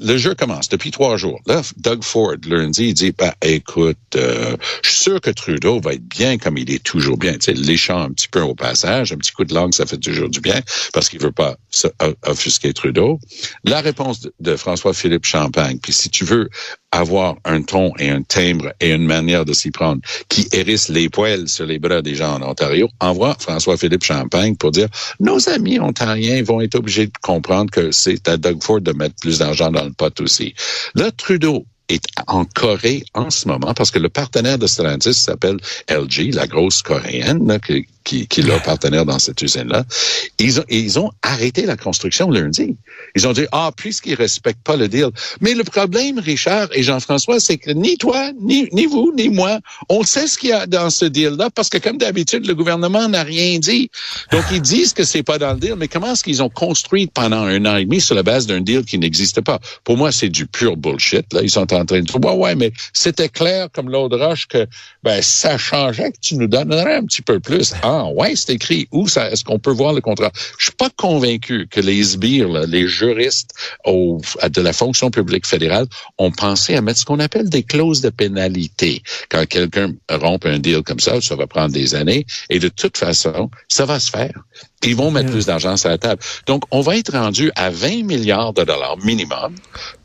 le, 0.01 0.17
jeu 0.17 0.36
commence 0.36 0.70
depuis 0.70 0.91
trois 0.91 1.17
jours. 1.17 1.39
Là, 1.46 1.62
Doug 1.77 2.03
Ford, 2.03 2.36
lundi, 2.48 2.88
il 2.89 2.93
dit, 2.93 3.12
bah, 3.12 3.34
écoute, 3.41 3.98
euh, 4.15 4.55
je 4.84 4.89
suis 4.89 5.00
sûr 5.03 5.22
que 5.22 5.29
Trudeau 5.29 5.79
va 5.81 5.93
être 5.93 6.08
bien 6.08 6.38
comme 6.38 6.58
il 6.58 6.72
est 6.72 6.84
toujours 6.84 7.17
bien. 7.17 7.34
Tu 7.34 7.41
sais, 7.41 7.53
léchant 7.53 8.00
un 8.01 8.10
petit 8.12 8.27
peu 8.27 8.41
au 8.41 8.55
passage, 8.55 9.12
un 9.12 9.17
petit 9.17 9.31
coup 9.31 9.46
de 9.46 9.53
langue, 9.53 9.74
ça 9.74 9.86
fait 9.86 9.98
toujours 9.98 10.29
du 10.29 10.41
bien 10.41 10.62
parce 10.93 11.10
qu'il 11.10 11.20
veut 11.20 11.31
pas 11.31 11.58
se- 11.70 11.88
o- 11.88 12.15
offusquer 12.25 12.74
Trudeau. 12.74 13.20
La 13.63 13.81
réponse 13.81 14.22
de, 14.22 14.34
de 14.39 14.55
François-Philippe 14.55 15.25
Champagne, 15.25 15.79
puis 15.81 15.93
si 15.93 16.10
tu 16.10 16.25
veux 16.25 16.50
avoir 16.91 17.36
un 17.45 17.62
ton 17.62 17.93
et 17.98 18.10
un 18.10 18.21
timbre 18.21 18.74
et 18.79 18.91
une 18.91 19.05
manière 19.05 19.45
de 19.45 19.53
s'y 19.53 19.71
prendre 19.71 20.01
qui 20.29 20.48
hérisse 20.51 20.89
les 20.89 21.10
poils 21.10 21.48
sur 21.48 21.65
les 21.65 21.79
bras 21.79 22.01
des 22.01 22.15
gens 22.15 22.36
en 22.36 22.50
Ontario, 22.50 22.89
envoie 23.00 23.35
François-Philippe 23.39 24.03
Champagne 24.03 24.55
pour 24.55 24.72
dire 24.72 24.87
nos 25.20 25.50
amis 25.50 25.79
ontariens 25.79 26.44
vont 26.44 26.61
être 26.61 26.75
obligés 26.75 27.07
de 27.07 27.13
comprendre 27.22 27.72
que 27.72 27.92
c'est 27.92 28.27
à 28.27 28.37
Doug 28.37 28.61
Ford 28.61 28.81
de 28.81 28.92
mettre 28.94 29.16
plus 29.22 29.39
d'argent 29.39 29.72
dans 29.72 29.83
le 29.83 29.92
pot 29.92 30.20
aussi. 30.22 30.53
Là, 30.96 31.11
Trudeau 31.11 31.66
est 31.89 32.05
en 32.27 32.46
Corée 32.46 33.03
en 33.13 33.29
ce 33.29 33.48
moment 33.48 33.74
parce 33.74 33.92
que 33.92 34.00
le 34.00 34.09
partenaire 34.09 34.57
de 34.57 34.68
Stellantis 34.68 35.13
s'appelle 35.13 35.57
LG, 35.89 36.33
la 36.33 36.48
grosse 36.48 36.81
coréenne 36.81 37.44
qui, 38.03 38.27
qui 38.27 38.42
leur 38.42 38.61
partenaire 38.61 39.05
dans 39.05 39.20
cette 39.20 39.42
usine-là. 39.42 39.83
Ils 40.40 40.59
ont, 40.59 40.66
ils 40.70 41.00
ont 41.00 41.11
arrêté 41.22 41.66
la 41.66 41.77
construction 41.77 42.29
lundi. 42.29 42.75
Ils 43.16 43.27
ont 43.27 43.33
dit, 43.33 43.46
ah, 43.51 43.72
puisqu'ils 43.75 44.16
respectent 44.16 44.64
pas 44.64 44.75
le 44.75 44.87
deal. 44.87 45.09
Mais 45.40 45.53
le 45.53 45.64
problème, 45.64 46.20
Richard 46.20 46.70
et 46.74 46.83
Jean-François, 46.83 47.40
c'est 47.40 47.57
que 47.57 47.72
ni 47.72 47.98
toi, 47.98 48.31
ni, 48.40 48.68
ni 48.72 48.85
vous, 48.85 49.14
ni 49.16 49.29
moi, 49.29 49.59
on 49.90 50.03
sait 50.03 50.27
ce 50.27 50.37
qu'il 50.37 50.50
y 50.50 50.53
a 50.53 50.66
dans 50.66 50.90
ce 50.90 51.05
deal-là 51.05 51.50
parce 51.50 51.70
que 51.70 51.77
comme 51.77 51.98
d'habitude, 51.98 52.48
le 52.48 52.55
gouvernement 52.55 53.07
n'a 53.07 53.24
rien 53.24 53.59
dit. 53.59 53.90
Donc, 54.31 54.44
ils 54.51 54.61
disent 54.61 54.94
que 54.94 55.03
c'est 55.03 55.24
pas 55.24 55.37
dans 55.37 55.53
le 55.53 55.59
deal, 55.59 55.75
mais 55.77 55.87
comment 55.87 56.14
est-ce 56.14 56.24
qu'ils 56.24 56.42
ont 56.44 56.50
construit 56.50 57.07
pendant 57.07 57.44
un 57.44 57.66
an 57.66 57.77
et 57.77 57.85
demi 57.85 58.01
sur 58.01 58.16
la 58.16 58.24
base 58.24 58.48
d'un 58.48 58.61
deal 58.61 58.83
qui 58.83 58.98
n'existe 58.98 59.42
pas? 59.42 59.59
Pour 59.83 59.98
moi, 59.98 60.11
c'est 60.11 60.29
du 60.29 60.46
pur 60.48 60.77
bullshit. 60.77 61.31
Là, 61.33 61.42
ils 61.44 61.50
sont 61.50 61.74
en 61.74 61.85
train 61.85 62.00
de 62.00 62.05
dire, 62.05 62.16
ouais, 62.24 62.35
ouais, 62.35 62.55
mais 62.55 62.72
c'était 62.94 63.29
clair 63.29 63.68
comme 63.74 63.90
l'eau 63.90 64.09
de 64.09 64.16
roche 64.16 64.48
que, 64.48 64.68
ben, 65.03 65.22
ça 65.22 65.57
changeait 65.57 66.11
que 66.11 66.20
tu 66.22 66.35
nous 66.35 66.48
donnerais 66.48 66.96
un 66.96 67.05
petit 67.05 67.22
peu 67.22 67.40
plus. 67.40 67.74
Ah, 67.94 68.06
ouais, 68.06 68.38
c'est 68.38 68.54
écrit. 68.54 68.88
Où 68.94 69.10
ça, 69.10 69.30
est-ce 69.30 69.44
qu'on 69.44 69.60
peut 69.60 69.74
voir 69.74 69.92
le 69.92 70.00
contrat? 70.00 70.32
Je 70.58 70.66
suis 70.66 70.74
pas 70.74 70.90
convaincu 70.96 71.68
que 71.70 71.82
les 71.82 72.01
sbires, 72.01 72.48
là, 72.48 72.66
les 72.66 72.88
juristes 72.88 73.54
au, 73.84 74.22
de 74.50 74.62
la 74.62 74.72
fonction 74.72 75.12
publique 75.12 75.46
fédérale 75.46 75.88
ont 76.18 76.32
pensé 76.32 76.74
à 76.74 76.82
mettre 76.82 77.00
ce 77.00 77.06
qu'on 77.06 77.20
appelle 77.20 77.50
des 77.50 77.64
clauses 77.64 78.00
de 78.00 78.10
pénalité. 78.10 79.04
Quand 79.27 79.46
quelqu'un 79.46 79.92
rompt 80.10 80.46
un 80.46 80.60
deal 80.60 80.84
comme 80.84 81.01
ça, 81.01 81.20
ça 81.20 81.36
va 81.36 81.48
prendre 81.48 81.74
des 81.74 81.94
années 81.94 82.25
et 82.50 82.60
de 82.60 82.70
toute 82.70 82.98
façon, 82.98 83.50
ça 83.68 83.84
va 83.84 84.00
se 84.00 84.10
faire. 84.10 84.40
Ils 84.84 84.96
vont 84.96 85.12
mettre 85.12 85.32
plus 85.32 85.48
d'argent 85.48 85.75
sur 85.75 85.90
la 85.90 85.98
table. 85.98 86.22
Donc, 86.46 86.64
on 86.72 86.80
va 86.80 86.96
être 86.96 87.12
rendu 87.12 87.51
à 87.56 87.70
20 87.70 88.06
milliards 88.06 88.54
de 88.54 88.64
dollars 88.64 88.98
minimum 89.04 89.54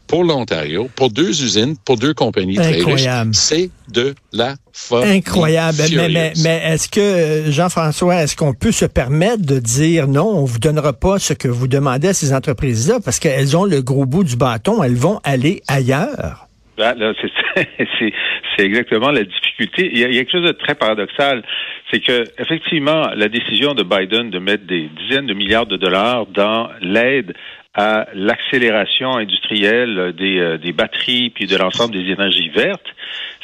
pour 0.06 0.24
l'Ontario, 0.24 0.88
pour 0.96 1.10
deux 1.10 1.42
usines, 1.42 1.76
pour 1.84 1.96
deux 1.96 2.14
compagnies 2.14 2.56
très 2.56 2.72
riches. 2.72 2.80
Incroyable. 2.80 3.34
C'est 3.34 3.70
de 3.92 4.14
la 4.32 4.54
folie. 4.72 5.10
Incroyable. 5.10 5.78
Mais, 5.78 5.88
mais, 5.88 6.08
furieuse. 6.08 6.44
mais 6.44 6.62
est-ce 6.64 6.88
que, 6.88 7.00
euh, 7.00 7.50
Jean-François, 7.50 8.22
est-ce 8.22 8.36
qu'on 8.36 8.54
peut 8.54 8.72
se 8.72 8.84
permettre 8.84 9.44
de 9.44 9.58
dire 9.58 10.06
non, 10.08 10.26
on 10.26 10.44
vous 10.44 10.58
donnera 10.58 10.92
pas 10.92 11.18
ce 11.18 11.32
que 11.32 11.48
vous 11.48 11.68
demandez 11.68 12.08
à 12.08 12.14
ces 12.14 12.32
entreprises-là 12.32 12.98
parce 13.04 13.18
qu'elles 13.18 13.56
ont 13.56 13.64
le 13.64 13.82
gros 13.82 14.06
bout 14.06 14.24
du 14.24 14.36
bâton, 14.36 14.82
elles 14.82 14.96
vont 14.96 15.20
aller 15.24 15.62
ailleurs? 15.68 16.46
Là, 16.78 16.94
là, 16.94 17.12
c'est, 17.20 17.66
c'est, 17.98 18.12
c'est 18.56 18.64
exactement 18.64 19.10
la 19.10 19.24
difficulté. 19.24 19.90
Il 19.92 19.98
y, 19.98 20.04
a, 20.04 20.08
il 20.08 20.14
y 20.14 20.18
a 20.18 20.20
quelque 20.20 20.32
chose 20.32 20.46
de 20.46 20.52
très 20.52 20.74
paradoxal, 20.74 21.42
c'est 21.90 22.00
que 22.00 22.24
effectivement, 22.38 23.08
la 23.14 23.28
décision 23.28 23.74
de 23.74 23.82
Biden 23.82 24.30
de 24.30 24.38
mettre 24.38 24.66
des 24.66 24.90
dizaines 25.00 25.26
de 25.26 25.34
milliards 25.34 25.66
de 25.66 25.76
dollars 25.76 26.26
dans 26.26 26.68
l'aide 26.80 27.34
à 27.76 28.06
l'accélération 28.14 29.16
industrielle 29.16 30.14
des, 30.16 30.38
euh, 30.38 30.56
des 30.56 30.72
batteries 30.72 31.30
puis 31.30 31.46
de 31.46 31.56
l'ensemble 31.56 31.92
des 31.92 32.10
énergies 32.10 32.48
vertes, 32.48 32.88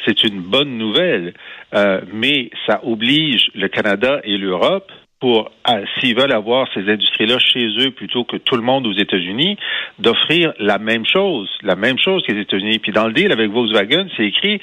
c'est 0.05 0.23
une 0.23 0.41
bonne 0.41 0.77
nouvelle. 0.77 1.33
Euh, 1.75 2.01
mais 2.11 2.49
ça 2.67 2.81
oblige 2.83 3.51
le 3.55 3.67
Canada 3.67 4.19
et 4.23 4.37
l'Europe 4.37 4.91
pour, 5.19 5.51
s'ils 5.99 6.17
veulent 6.17 6.33
avoir 6.33 6.67
ces 6.73 6.81
industries-là 6.81 7.39
chez 7.39 7.67
eux 7.79 7.91
plutôt 7.91 8.25
que 8.25 8.35
tout 8.35 8.57
le 8.57 8.61
monde 8.61 8.85
aux 8.85 8.93
États-Unis, 8.93 9.57
d'offrir 9.97 10.51
la 10.59 10.79
même 10.79 11.05
chose, 11.05 11.49
la 11.61 11.75
même 11.75 11.97
chose 11.97 12.23
que 12.27 12.33
les 12.33 12.41
États-Unis. 12.41 12.79
Puis 12.79 12.91
dans 12.91 13.07
le 13.07 13.13
deal 13.13 13.31
avec 13.31 13.49
Volkswagen, 13.49 14.07
c'est 14.17 14.25
écrit, 14.25 14.59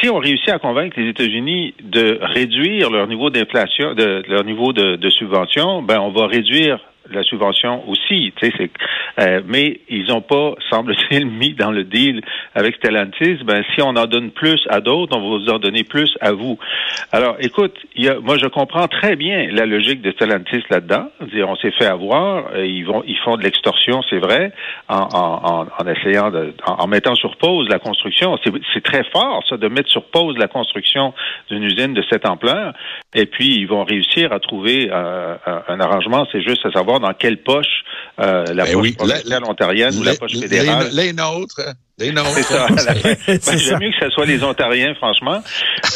si 0.00 0.08
on 0.08 0.18
réussit 0.18 0.50
à 0.50 0.60
convaincre 0.60 1.00
les 1.00 1.08
États-Unis 1.08 1.74
de 1.82 2.20
réduire 2.20 2.88
leur 2.90 3.08
niveau 3.08 3.30
d'inflation, 3.30 3.94
de, 3.94 4.22
leur 4.28 4.44
niveau 4.44 4.72
de, 4.72 4.94
de 4.94 5.10
subvention, 5.10 5.82
ben 5.82 5.98
on 5.98 6.10
va 6.10 6.28
réduire 6.28 6.78
la 7.10 7.22
subvention 7.22 7.88
aussi, 7.88 8.32
euh, 9.20 9.40
mais 9.46 9.80
ils 9.88 10.06
n'ont 10.06 10.20
pas, 10.20 10.54
semble-t-il, 10.70 11.26
mis 11.26 11.54
dans 11.54 11.70
le 11.70 11.84
deal 11.84 12.22
avec 12.54 12.76
Stellantis. 12.76 13.38
Ben, 13.44 13.62
si 13.74 13.82
on 13.82 13.96
en 13.96 14.06
donne 14.06 14.30
plus 14.30 14.60
à 14.68 14.80
d'autres, 14.80 15.16
on 15.16 15.20
va 15.20 15.38
vous 15.38 15.48
en 15.50 15.58
donner 15.58 15.84
plus 15.84 16.16
à 16.20 16.32
vous. 16.32 16.58
Alors, 17.12 17.36
écoute, 17.40 17.76
y 17.96 18.08
a, 18.08 18.18
moi, 18.20 18.36
je 18.38 18.46
comprends 18.46 18.88
très 18.88 19.16
bien 19.16 19.48
la 19.50 19.66
logique 19.66 20.02
de 20.02 20.10
Stellantis 20.12 20.64
là-dedans. 20.70 21.08
On 21.46 21.56
s'est 21.56 21.70
fait 21.72 21.86
avoir, 21.86 22.48
euh, 22.54 22.66
ils 22.66 22.84
vont, 22.84 23.02
ils 23.06 23.18
font 23.18 23.36
de 23.36 23.42
l'extorsion, 23.42 24.02
c'est 24.08 24.18
vrai, 24.18 24.52
en, 24.88 25.08
en, 25.12 25.66
en, 25.78 25.86
essayant 25.86 26.30
de, 26.30 26.54
en, 26.66 26.86
mettant 26.86 27.14
sur 27.14 27.36
pause 27.36 27.68
la 27.68 27.78
construction. 27.78 28.38
C'est, 28.44 28.82
très 28.82 29.04
fort, 29.04 29.42
ça, 29.48 29.56
de 29.56 29.68
mettre 29.68 29.90
sur 29.90 30.04
pause 30.04 30.36
la 30.38 30.48
construction 30.48 31.12
d'une 31.50 31.64
usine 31.64 31.94
de 31.94 32.04
cette 32.10 32.26
ampleur. 32.28 32.72
Et 33.14 33.26
puis, 33.26 33.56
ils 33.56 33.66
vont 33.66 33.84
réussir 33.84 34.32
à 34.32 34.40
trouver 34.40 34.88
euh, 34.92 35.36
un 35.68 35.80
arrangement. 35.80 36.26
C'est 36.32 36.42
juste 36.42 36.64
à 36.66 36.70
savoir 36.70 36.95
savoir 36.96 37.12
dans 37.12 37.18
quelle 37.18 37.42
poche 37.42 37.66
euh, 38.18 38.44
la 38.54 38.64
Ben 38.64 38.72
poche 38.72 38.82
oui, 38.82 38.92
provinciale 38.92 39.40
la- 39.42 39.48
ontarienne 39.48 39.94
ou 39.98 40.02
la 40.02 40.14
poche 40.14 40.32
fédérale. 40.38 40.88
Les, 40.92 41.12
nôtres. 41.12 41.60
Les 41.98 42.12
nôtres. 42.12 42.30
C'est 42.34 42.42
ça. 42.42 42.66
à 42.66 42.70
la 42.70 42.94
fin. 42.94 43.14
Ben, 43.26 43.38
C'est 43.40 43.58
J'aime 43.58 43.78
mieux 43.80 43.90
que 43.90 44.04
ce 44.04 44.10
soit 44.10 44.26
les 44.26 44.42
Ontariens, 44.42 44.94
franchement. 44.94 45.42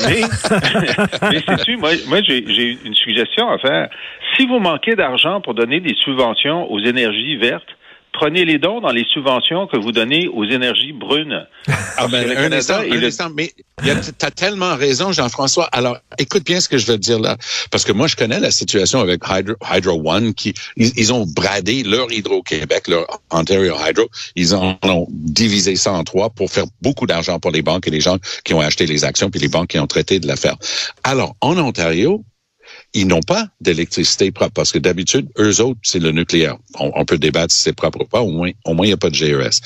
Mais, 0.06 0.20
mais 1.30 1.40
sais-tu, 1.40 1.76
moi, 1.76 1.90
moi 2.08 2.20
j'ai 2.22 2.44
j'ai 2.46 2.78
une 2.84 2.94
suggestion 2.94 3.48
à 3.50 3.58
faire. 3.58 3.88
Si 4.36 4.46
vous 4.46 4.58
manquez 4.58 4.94
d'argent 4.94 5.40
pour 5.40 5.54
donner 5.54 5.80
des 5.80 5.94
subventions 6.04 6.70
aux 6.70 6.78
énergies 6.80 7.36
vertes, 7.36 7.68
prenez 8.12 8.44
les 8.44 8.58
dons 8.58 8.80
dans 8.80 8.92
les 8.92 9.04
subventions 9.12 9.66
que 9.66 9.76
vous 9.76 9.92
donnez 9.92 10.28
aux 10.28 10.44
énergies 10.44 10.92
brunes. 10.92 11.46
Ah 12.02 12.08
ben, 12.08 12.26
le 12.26 12.38
un 12.38 12.50
instant, 12.52 12.78
un 12.78 12.84
le- 12.84 13.06
instant, 13.08 13.28
mais 13.34 13.52
tu 13.82 13.90
as 14.24 14.30
tellement 14.30 14.74
raison, 14.74 15.12
Jean-François. 15.12 15.64
Alors, 15.66 15.98
écoute 16.18 16.46
bien 16.46 16.58
ce 16.58 16.66
que 16.66 16.78
je 16.78 16.86
veux 16.86 16.96
dire 16.96 17.18
là, 17.18 17.36
parce 17.70 17.84
que 17.84 17.92
moi, 17.92 18.06
je 18.06 18.16
connais 18.16 18.40
la 18.40 18.50
situation 18.50 19.00
avec 19.00 19.20
Hydro, 19.28 19.56
Hydro 19.70 20.00
One, 20.10 20.32
qui 20.32 20.54
ils, 20.76 20.92
ils 20.96 21.12
ont 21.12 21.26
bradé 21.26 21.82
leur 21.82 22.10
Hydro-Québec, 22.10 22.88
leur 22.88 23.06
Ontario 23.30 23.74
Hydro. 23.86 24.08
Ils 24.34 24.54
en 24.54 24.78
ont 24.84 25.06
divisé 25.10 25.76
ça 25.76 25.92
en 25.92 26.04
trois 26.04 26.30
pour 26.30 26.50
faire 26.50 26.64
beaucoup 26.80 27.06
d'argent 27.06 27.38
pour 27.38 27.50
les 27.50 27.60
banques 27.60 27.86
et 27.86 27.90
les 27.90 28.00
gens 28.00 28.16
qui 28.44 28.54
ont 28.54 28.60
acheté 28.60 28.86
les 28.86 29.04
actions, 29.04 29.28
puis 29.30 29.40
les 29.40 29.48
banques 29.48 29.68
qui 29.68 29.78
ont 29.78 29.86
traité 29.86 30.20
de 30.20 30.26
l'affaire. 30.26 30.56
Alors, 31.04 31.36
en 31.42 31.58
Ontario, 31.58 32.24
ils 32.92 33.06
n'ont 33.06 33.22
pas 33.22 33.48
d'électricité 33.60 34.30
propre 34.32 34.52
parce 34.52 34.72
que 34.72 34.78
d'habitude, 34.78 35.28
eux 35.38 35.60
autres, 35.60 35.80
c'est 35.82 36.00
le 36.00 36.10
nucléaire. 36.10 36.56
On, 36.78 36.90
on 36.94 37.04
peut 37.04 37.18
débattre 37.18 37.54
si 37.54 37.62
c'est 37.62 37.72
propre 37.72 38.00
ou 38.02 38.04
pas. 38.06 38.20
Au 38.20 38.30
moins, 38.30 38.50
au 38.64 38.74
moins, 38.74 38.86
il 38.86 38.90
n'y 38.90 38.94
a 38.94 38.96
pas 38.96 39.10
de 39.10 39.14
GES. 39.14 39.60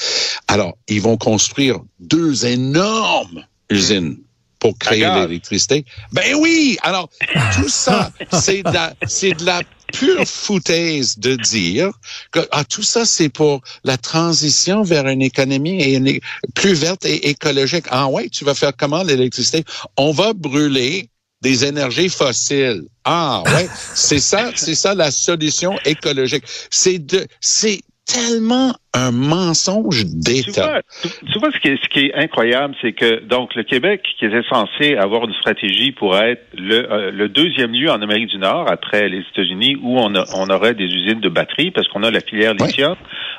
Alors, 0.48 0.76
ils 0.88 1.00
vont 1.00 1.16
construire 1.16 1.80
deux 2.00 2.44
énormes 2.44 3.44
usines 3.70 4.18
pour 4.58 4.78
créer 4.78 5.06
l'électricité. 5.06 5.84
Ben 6.12 6.34
oui! 6.36 6.78
Alors, 6.82 7.10
tout 7.54 7.68
ça, 7.68 8.12
c'est 8.32 8.62
de 8.62 8.70
la, 8.70 8.94
c'est 9.06 9.32
de 9.32 9.44
la 9.44 9.62
pure 9.92 10.26
foutaise 10.26 11.18
de 11.18 11.36
dire 11.36 11.90
que 12.30 12.40
ah, 12.50 12.64
tout 12.64 12.82
ça, 12.82 13.04
c'est 13.04 13.28
pour 13.28 13.60
la 13.84 13.98
transition 13.98 14.82
vers 14.82 15.06
une 15.06 15.22
économie 15.22 15.82
et 15.82 15.94
une 15.96 16.08
é- 16.08 16.20
plus 16.54 16.72
verte 16.72 17.04
et 17.04 17.28
écologique. 17.28 17.84
Ah 17.90 18.08
ouais, 18.08 18.28
tu 18.28 18.44
vas 18.44 18.54
faire 18.54 18.72
comment 18.76 19.02
l'électricité? 19.02 19.64
On 19.96 20.12
va 20.12 20.32
brûler 20.32 21.10
des 21.44 21.64
énergies 21.64 22.08
fossiles. 22.08 22.82
Ah 23.04 23.42
ouais, 23.46 23.68
c'est 23.94 24.18
ça, 24.18 24.50
c'est 24.56 24.74
ça 24.74 24.94
la 24.94 25.10
solution 25.10 25.78
écologique. 25.84 26.44
C'est 26.70 26.98
de, 26.98 27.26
c'est 27.40 27.80
tellement 28.06 28.74
un 28.94 29.10
mensonge 29.10 30.04
d'État. 30.06 30.80
tu, 31.02 31.08
tu 31.32 31.38
vois 31.38 31.50
ce, 31.52 31.58
qui 31.58 31.68
est, 31.68 31.82
ce 31.82 31.88
qui 31.88 32.06
est 32.06 32.14
incroyable, 32.14 32.74
c'est 32.80 32.92
que 32.92 33.20
donc 33.24 33.54
le 33.54 33.62
Québec, 33.64 34.02
qui 34.18 34.24
était 34.24 34.42
censé 34.48 34.96
avoir 34.96 35.24
une 35.24 35.34
stratégie 35.34 35.92
pour 35.92 36.16
être 36.16 36.42
le, 36.56 36.90
euh, 36.90 37.10
le 37.10 37.28
deuxième 37.28 37.72
lieu 37.72 37.90
en 37.90 38.00
Amérique 38.02 38.28
du 38.28 38.38
Nord 38.38 38.70
après 38.70 39.08
les 39.08 39.18
États-Unis 39.32 39.76
où 39.82 39.98
on, 39.98 40.14
a- 40.14 40.24
on 40.36 40.48
aurait 40.48 40.74
des 40.74 40.84
usines 40.84 41.20
de 41.20 41.28
batteries 41.28 41.70
parce 41.70 41.88
qu'on 41.88 42.02
a 42.02 42.10
la 42.10 42.20
filière 42.20 42.52
Ouais. 42.60 42.66
lithium, 42.66 42.94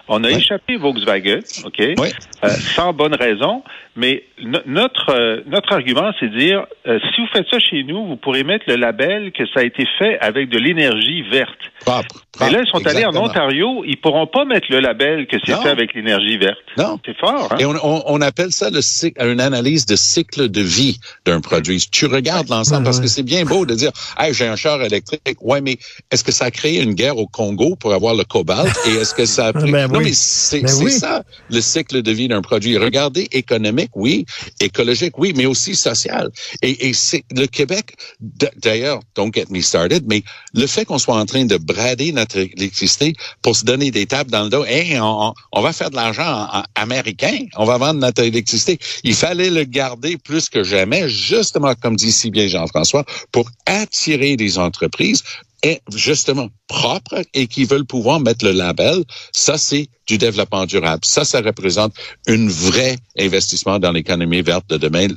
on 0.07 0.23
a 0.23 0.27
Ouais. 0.27 0.35
échappé 0.37 0.75
Volkswagen, 0.77 1.39
ok, 1.65 1.79
Ouais. 1.79 2.11
euh, 2.43 2.49
sans 2.49 2.93
bonne 2.93 3.15
raison. 3.15 3.63
Mais 3.97 4.23
no- 4.43 4.59
notre 4.65 5.09
euh, 5.11 5.39
notre 5.47 5.71
argument, 5.71 6.11
c'est 6.19 6.27
de 6.27 6.37
dire 6.37 6.65
euh, 6.85 6.99
si 7.15 7.21
vous 7.21 7.27
faites 7.31 7.47
ça 7.49 7.59
chez 7.59 7.83
nous, 7.83 8.05
vous 8.05 8.17
pourrez 8.17 8.43
mettre 8.43 8.65
le 8.67 8.75
label 8.75 9.31
que 9.31 9.45
ça 9.53 9.61
a 9.61 9.63
été 9.63 9.85
fait 9.97 10.19
avec 10.19 10.49
de 10.49 10.57
l'énergie 10.57 11.21
verte. 11.21 11.57
Propre. 11.85 12.25
Propre, 12.33 12.51
là, 12.51 12.59
ils 12.65 12.69
sont 12.69 12.85
allés 12.85 13.05
en. 13.05 13.15
Ontario, 13.15 13.83
ils 13.87 13.95
pourront 13.95 14.27
pas 14.27 14.43
mettre 14.43 14.67
le 14.69 14.79
label 14.79 15.27
que 15.27 15.37
c'est 15.45 15.53
Non. 15.53 15.61
fait 15.61 15.69
avec 15.69 15.93
l'énergie 15.93 16.37
verte. 16.37 16.57
Non. 16.77 16.99
C'est 17.05 17.17
fort, 17.17 17.49
hein? 17.51 17.57
Et 17.59 17.65
on, 17.65 17.71
on, 17.83 18.03
on 18.05 18.21
appelle 18.21 18.51
ça 18.51 18.69
le 18.69 18.81
cycle, 18.81 19.21
une 19.25 19.39
analyse 19.39 19.85
de 19.85 19.95
cycle 19.95 20.49
de 20.49 20.61
vie 20.61 20.99
d'un 21.25 21.41
produit. 21.41 21.85
Tu 21.91 22.05
regardes 22.05 22.49
l'ensemble 22.49 22.79
Ouais, 22.81 22.83
parce 22.85 22.97
ouais. 22.97 23.03
que 23.03 23.09
c'est 23.09 23.23
bien 23.23 23.45
beau 23.45 23.65
de 23.65 23.75
dire, 23.75 23.91
hey, 24.19 24.33
j'ai 24.33 24.47
un 24.47 24.55
char 24.55 24.81
électrique. 24.81 25.21
Ouais, 25.41 25.61
mais 25.61 25.77
est-ce 26.11 26.23
que 26.23 26.31
ça 26.31 26.45
a 26.45 26.51
créé 26.51 26.81
une 26.81 26.93
guerre 26.93 27.17
au 27.17 27.27
Congo 27.27 27.75
pour 27.75 27.93
avoir 27.93 28.15
le 28.15 28.23
cobalt? 28.23 28.73
Et 28.87 28.91
est-ce 28.95 29.13
que 29.13 29.25
ça 29.25 29.47
a 29.47 29.53
pris... 29.53 29.71
Ben 29.71 29.87
non, 29.87 29.99
oui. 29.99 30.05
mais 30.05 30.11
c'est 30.13 30.61
Ben 30.61 30.73
oui. 30.81 30.91
ça 30.91 31.23
le 31.49 31.61
cycle 31.61 32.01
de 32.01 32.11
vie 32.11 32.27
d'un 32.27 32.41
produit. 32.41 32.77
Regardez 32.77 33.27
économique, 33.31 33.91
oui, 33.95 34.25
écologique, 34.59 35.17
oui, 35.17 35.33
mais 35.35 35.45
aussi 35.45 35.75
social. 35.75 36.29
Et, 36.61 36.87
et 36.89 36.93
c'est 36.93 37.23
le 37.35 37.45
Québec. 37.47 37.93
d- 38.19 38.49
D'ailleurs, 38.61 38.99
don't 39.15 39.31
get 39.33 39.45
me 39.49 39.61
started, 39.61 40.03
mais 40.07 40.23
le 40.53 40.65
fait 40.67 40.85
qu'on 40.85 40.97
soit 40.97 41.15
en 41.17 41.25
train 41.25 41.45
de 41.45 41.57
brader 41.57 42.11
notre 42.11 42.37
électricité 42.37 43.13
pour 43.41 43.55
se 43.55 43.65
donner 43.65 43.91
des 43.91 44.05
tapes 44.07 44.29
dans 44.29 44.43
le 44.43 44.49
dos, 44.49 44.65
hey, 44.65 44.97
on, 44.99 45.33
on 45.51 45.61
va 45.61 45.73
faire 45.73 45.89
de 45.89 45.95
l'argent 45.95 46.23
en- 46.25 46.59
en 46.59 46.63
américain, 46.75 47.37
on 47.57 47.65
va 47.65 47.77
vendre 47.77 47.99
notre 47.99 48.23
électricité. 48.23 48.77
Il 49.03 49.13
fallait 49.15 49.49
le 49.49 49.63
garder 49.63 50.17
plus 50.17 50.49
que 50.49 50.63
jamais, 50.63 51.09
justement, 51.09 51.73
comme 51.75 51.95
dit 51.95 52.11
si 52.11 52.29
bien 52.31 52.47
Jean-François, 52.47 53.03
pour 53.31 53.49
attirer 53.65 54.35
des 54.35 54.57
entreprises 54.57 55.23
et 55.63 55.81
justement 55.95 56.49
propres 56.67 57.23
et 57.33 57.47
qui 57.47 57.65
veulent 57.65 57.85
pouvoir 57.85 58.19
mettre 58.19 58.45
le 58.45 58.51
label. 58.51 59.03
Ça, 59.31 59.57
c'est 59.57 59.87
du 60.05 60.17
développement 60.19 60.65
durable. 60.67 61.01
Ça, 61.03 61.25
ça 61.25 61.41
représente 61.41 61.93
une 62.27 62.49
vraie 62.49 62.97
investissement 63.19 63.79
dans 63.79 63.91
l'économie 63.91 64.43
verte 64.43 64.69
de 64.69 64.77
demain, 64.77 65.07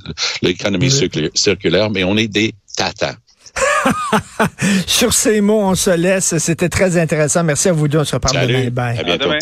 l'économie 0.41 0.91
Oui. 1.03 1.31
circulaire, 1.35 1.91
mais 1.91 2.05
on 2.05 2.17
est 2.17 2.29
des 2.29 2.55
tatas. 2.77 3.17
Sur 4.87 5.13
ces 5.13 5.41
mots, 5.41 5.61
on 5.61 5.75
se 5.75 5.91
laisse. 5.91 6.39
C'était 6.39 6.69
très 6.69 6.97
intéressant. 6.97 7.45
Merci 7.45 7.69
à 7.69 7.73
vous 7.73 7.89
deux. 7.89 7.99
On 7.99 8.05
se 8.05 8.15
reparle 8.15 8.37
Salut. 8.37 8.55
demain. 8.55 8.71
Bye. 8.71 8.97
À 8.97 9.01
À 9.01 9.05
bientôt. 9.05 9.25
demain. 9.27 9.39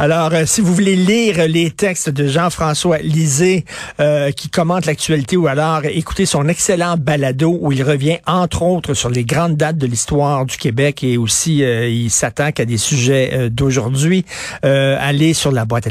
Alors, 0.00 0.32
euh, 0.32 0.46
si 0.46 0.62
vous 0.62 0.72
voulez 0.72 0.96
lire 0.96 1.46
les 1.46 1.70
textes 1.70 2.08
de 2.08 2.26
Jean-François 2.26 2.96
Lisée 3.00 3.66
euh, 4.00 4.30
qui 4.30 4.48
commente 4.48 4.86
l'actualité 4.86 5.36
ou 5.36 5.46
alors 5.46 5.82
écouter 5.84 6.24
son 6.24 6.48
excellent 6.48 6.96
balado 6.96 7.58
où 7.60 7.70
il 7.70 7.82
revient 7.82 8.16
entre 8.26 8.62
autres 8.62 8.94
sur 8.94 9.10
les 9.10 9.24
grandes 9.24 9.58
dates 9.58 9.76
de 9.76 9.86
l'histoire 9.86 10.46
du 10.46 10.56
Québec 10.56 11.04
et 11.04 11.18
aussi 11.18 11.62
euh, 11.62 11.86
il 11.86 12.08
s'attaque 12.08 12.60
à 12.60 12.64
des 12.64 12.78
sujets 12.78 13.50
d'aujourd'hui, 13.50 14.24
allez 14.62 15.34
sur 15.34 15.52
la 15.52 15.66
boîte 15.66 15.86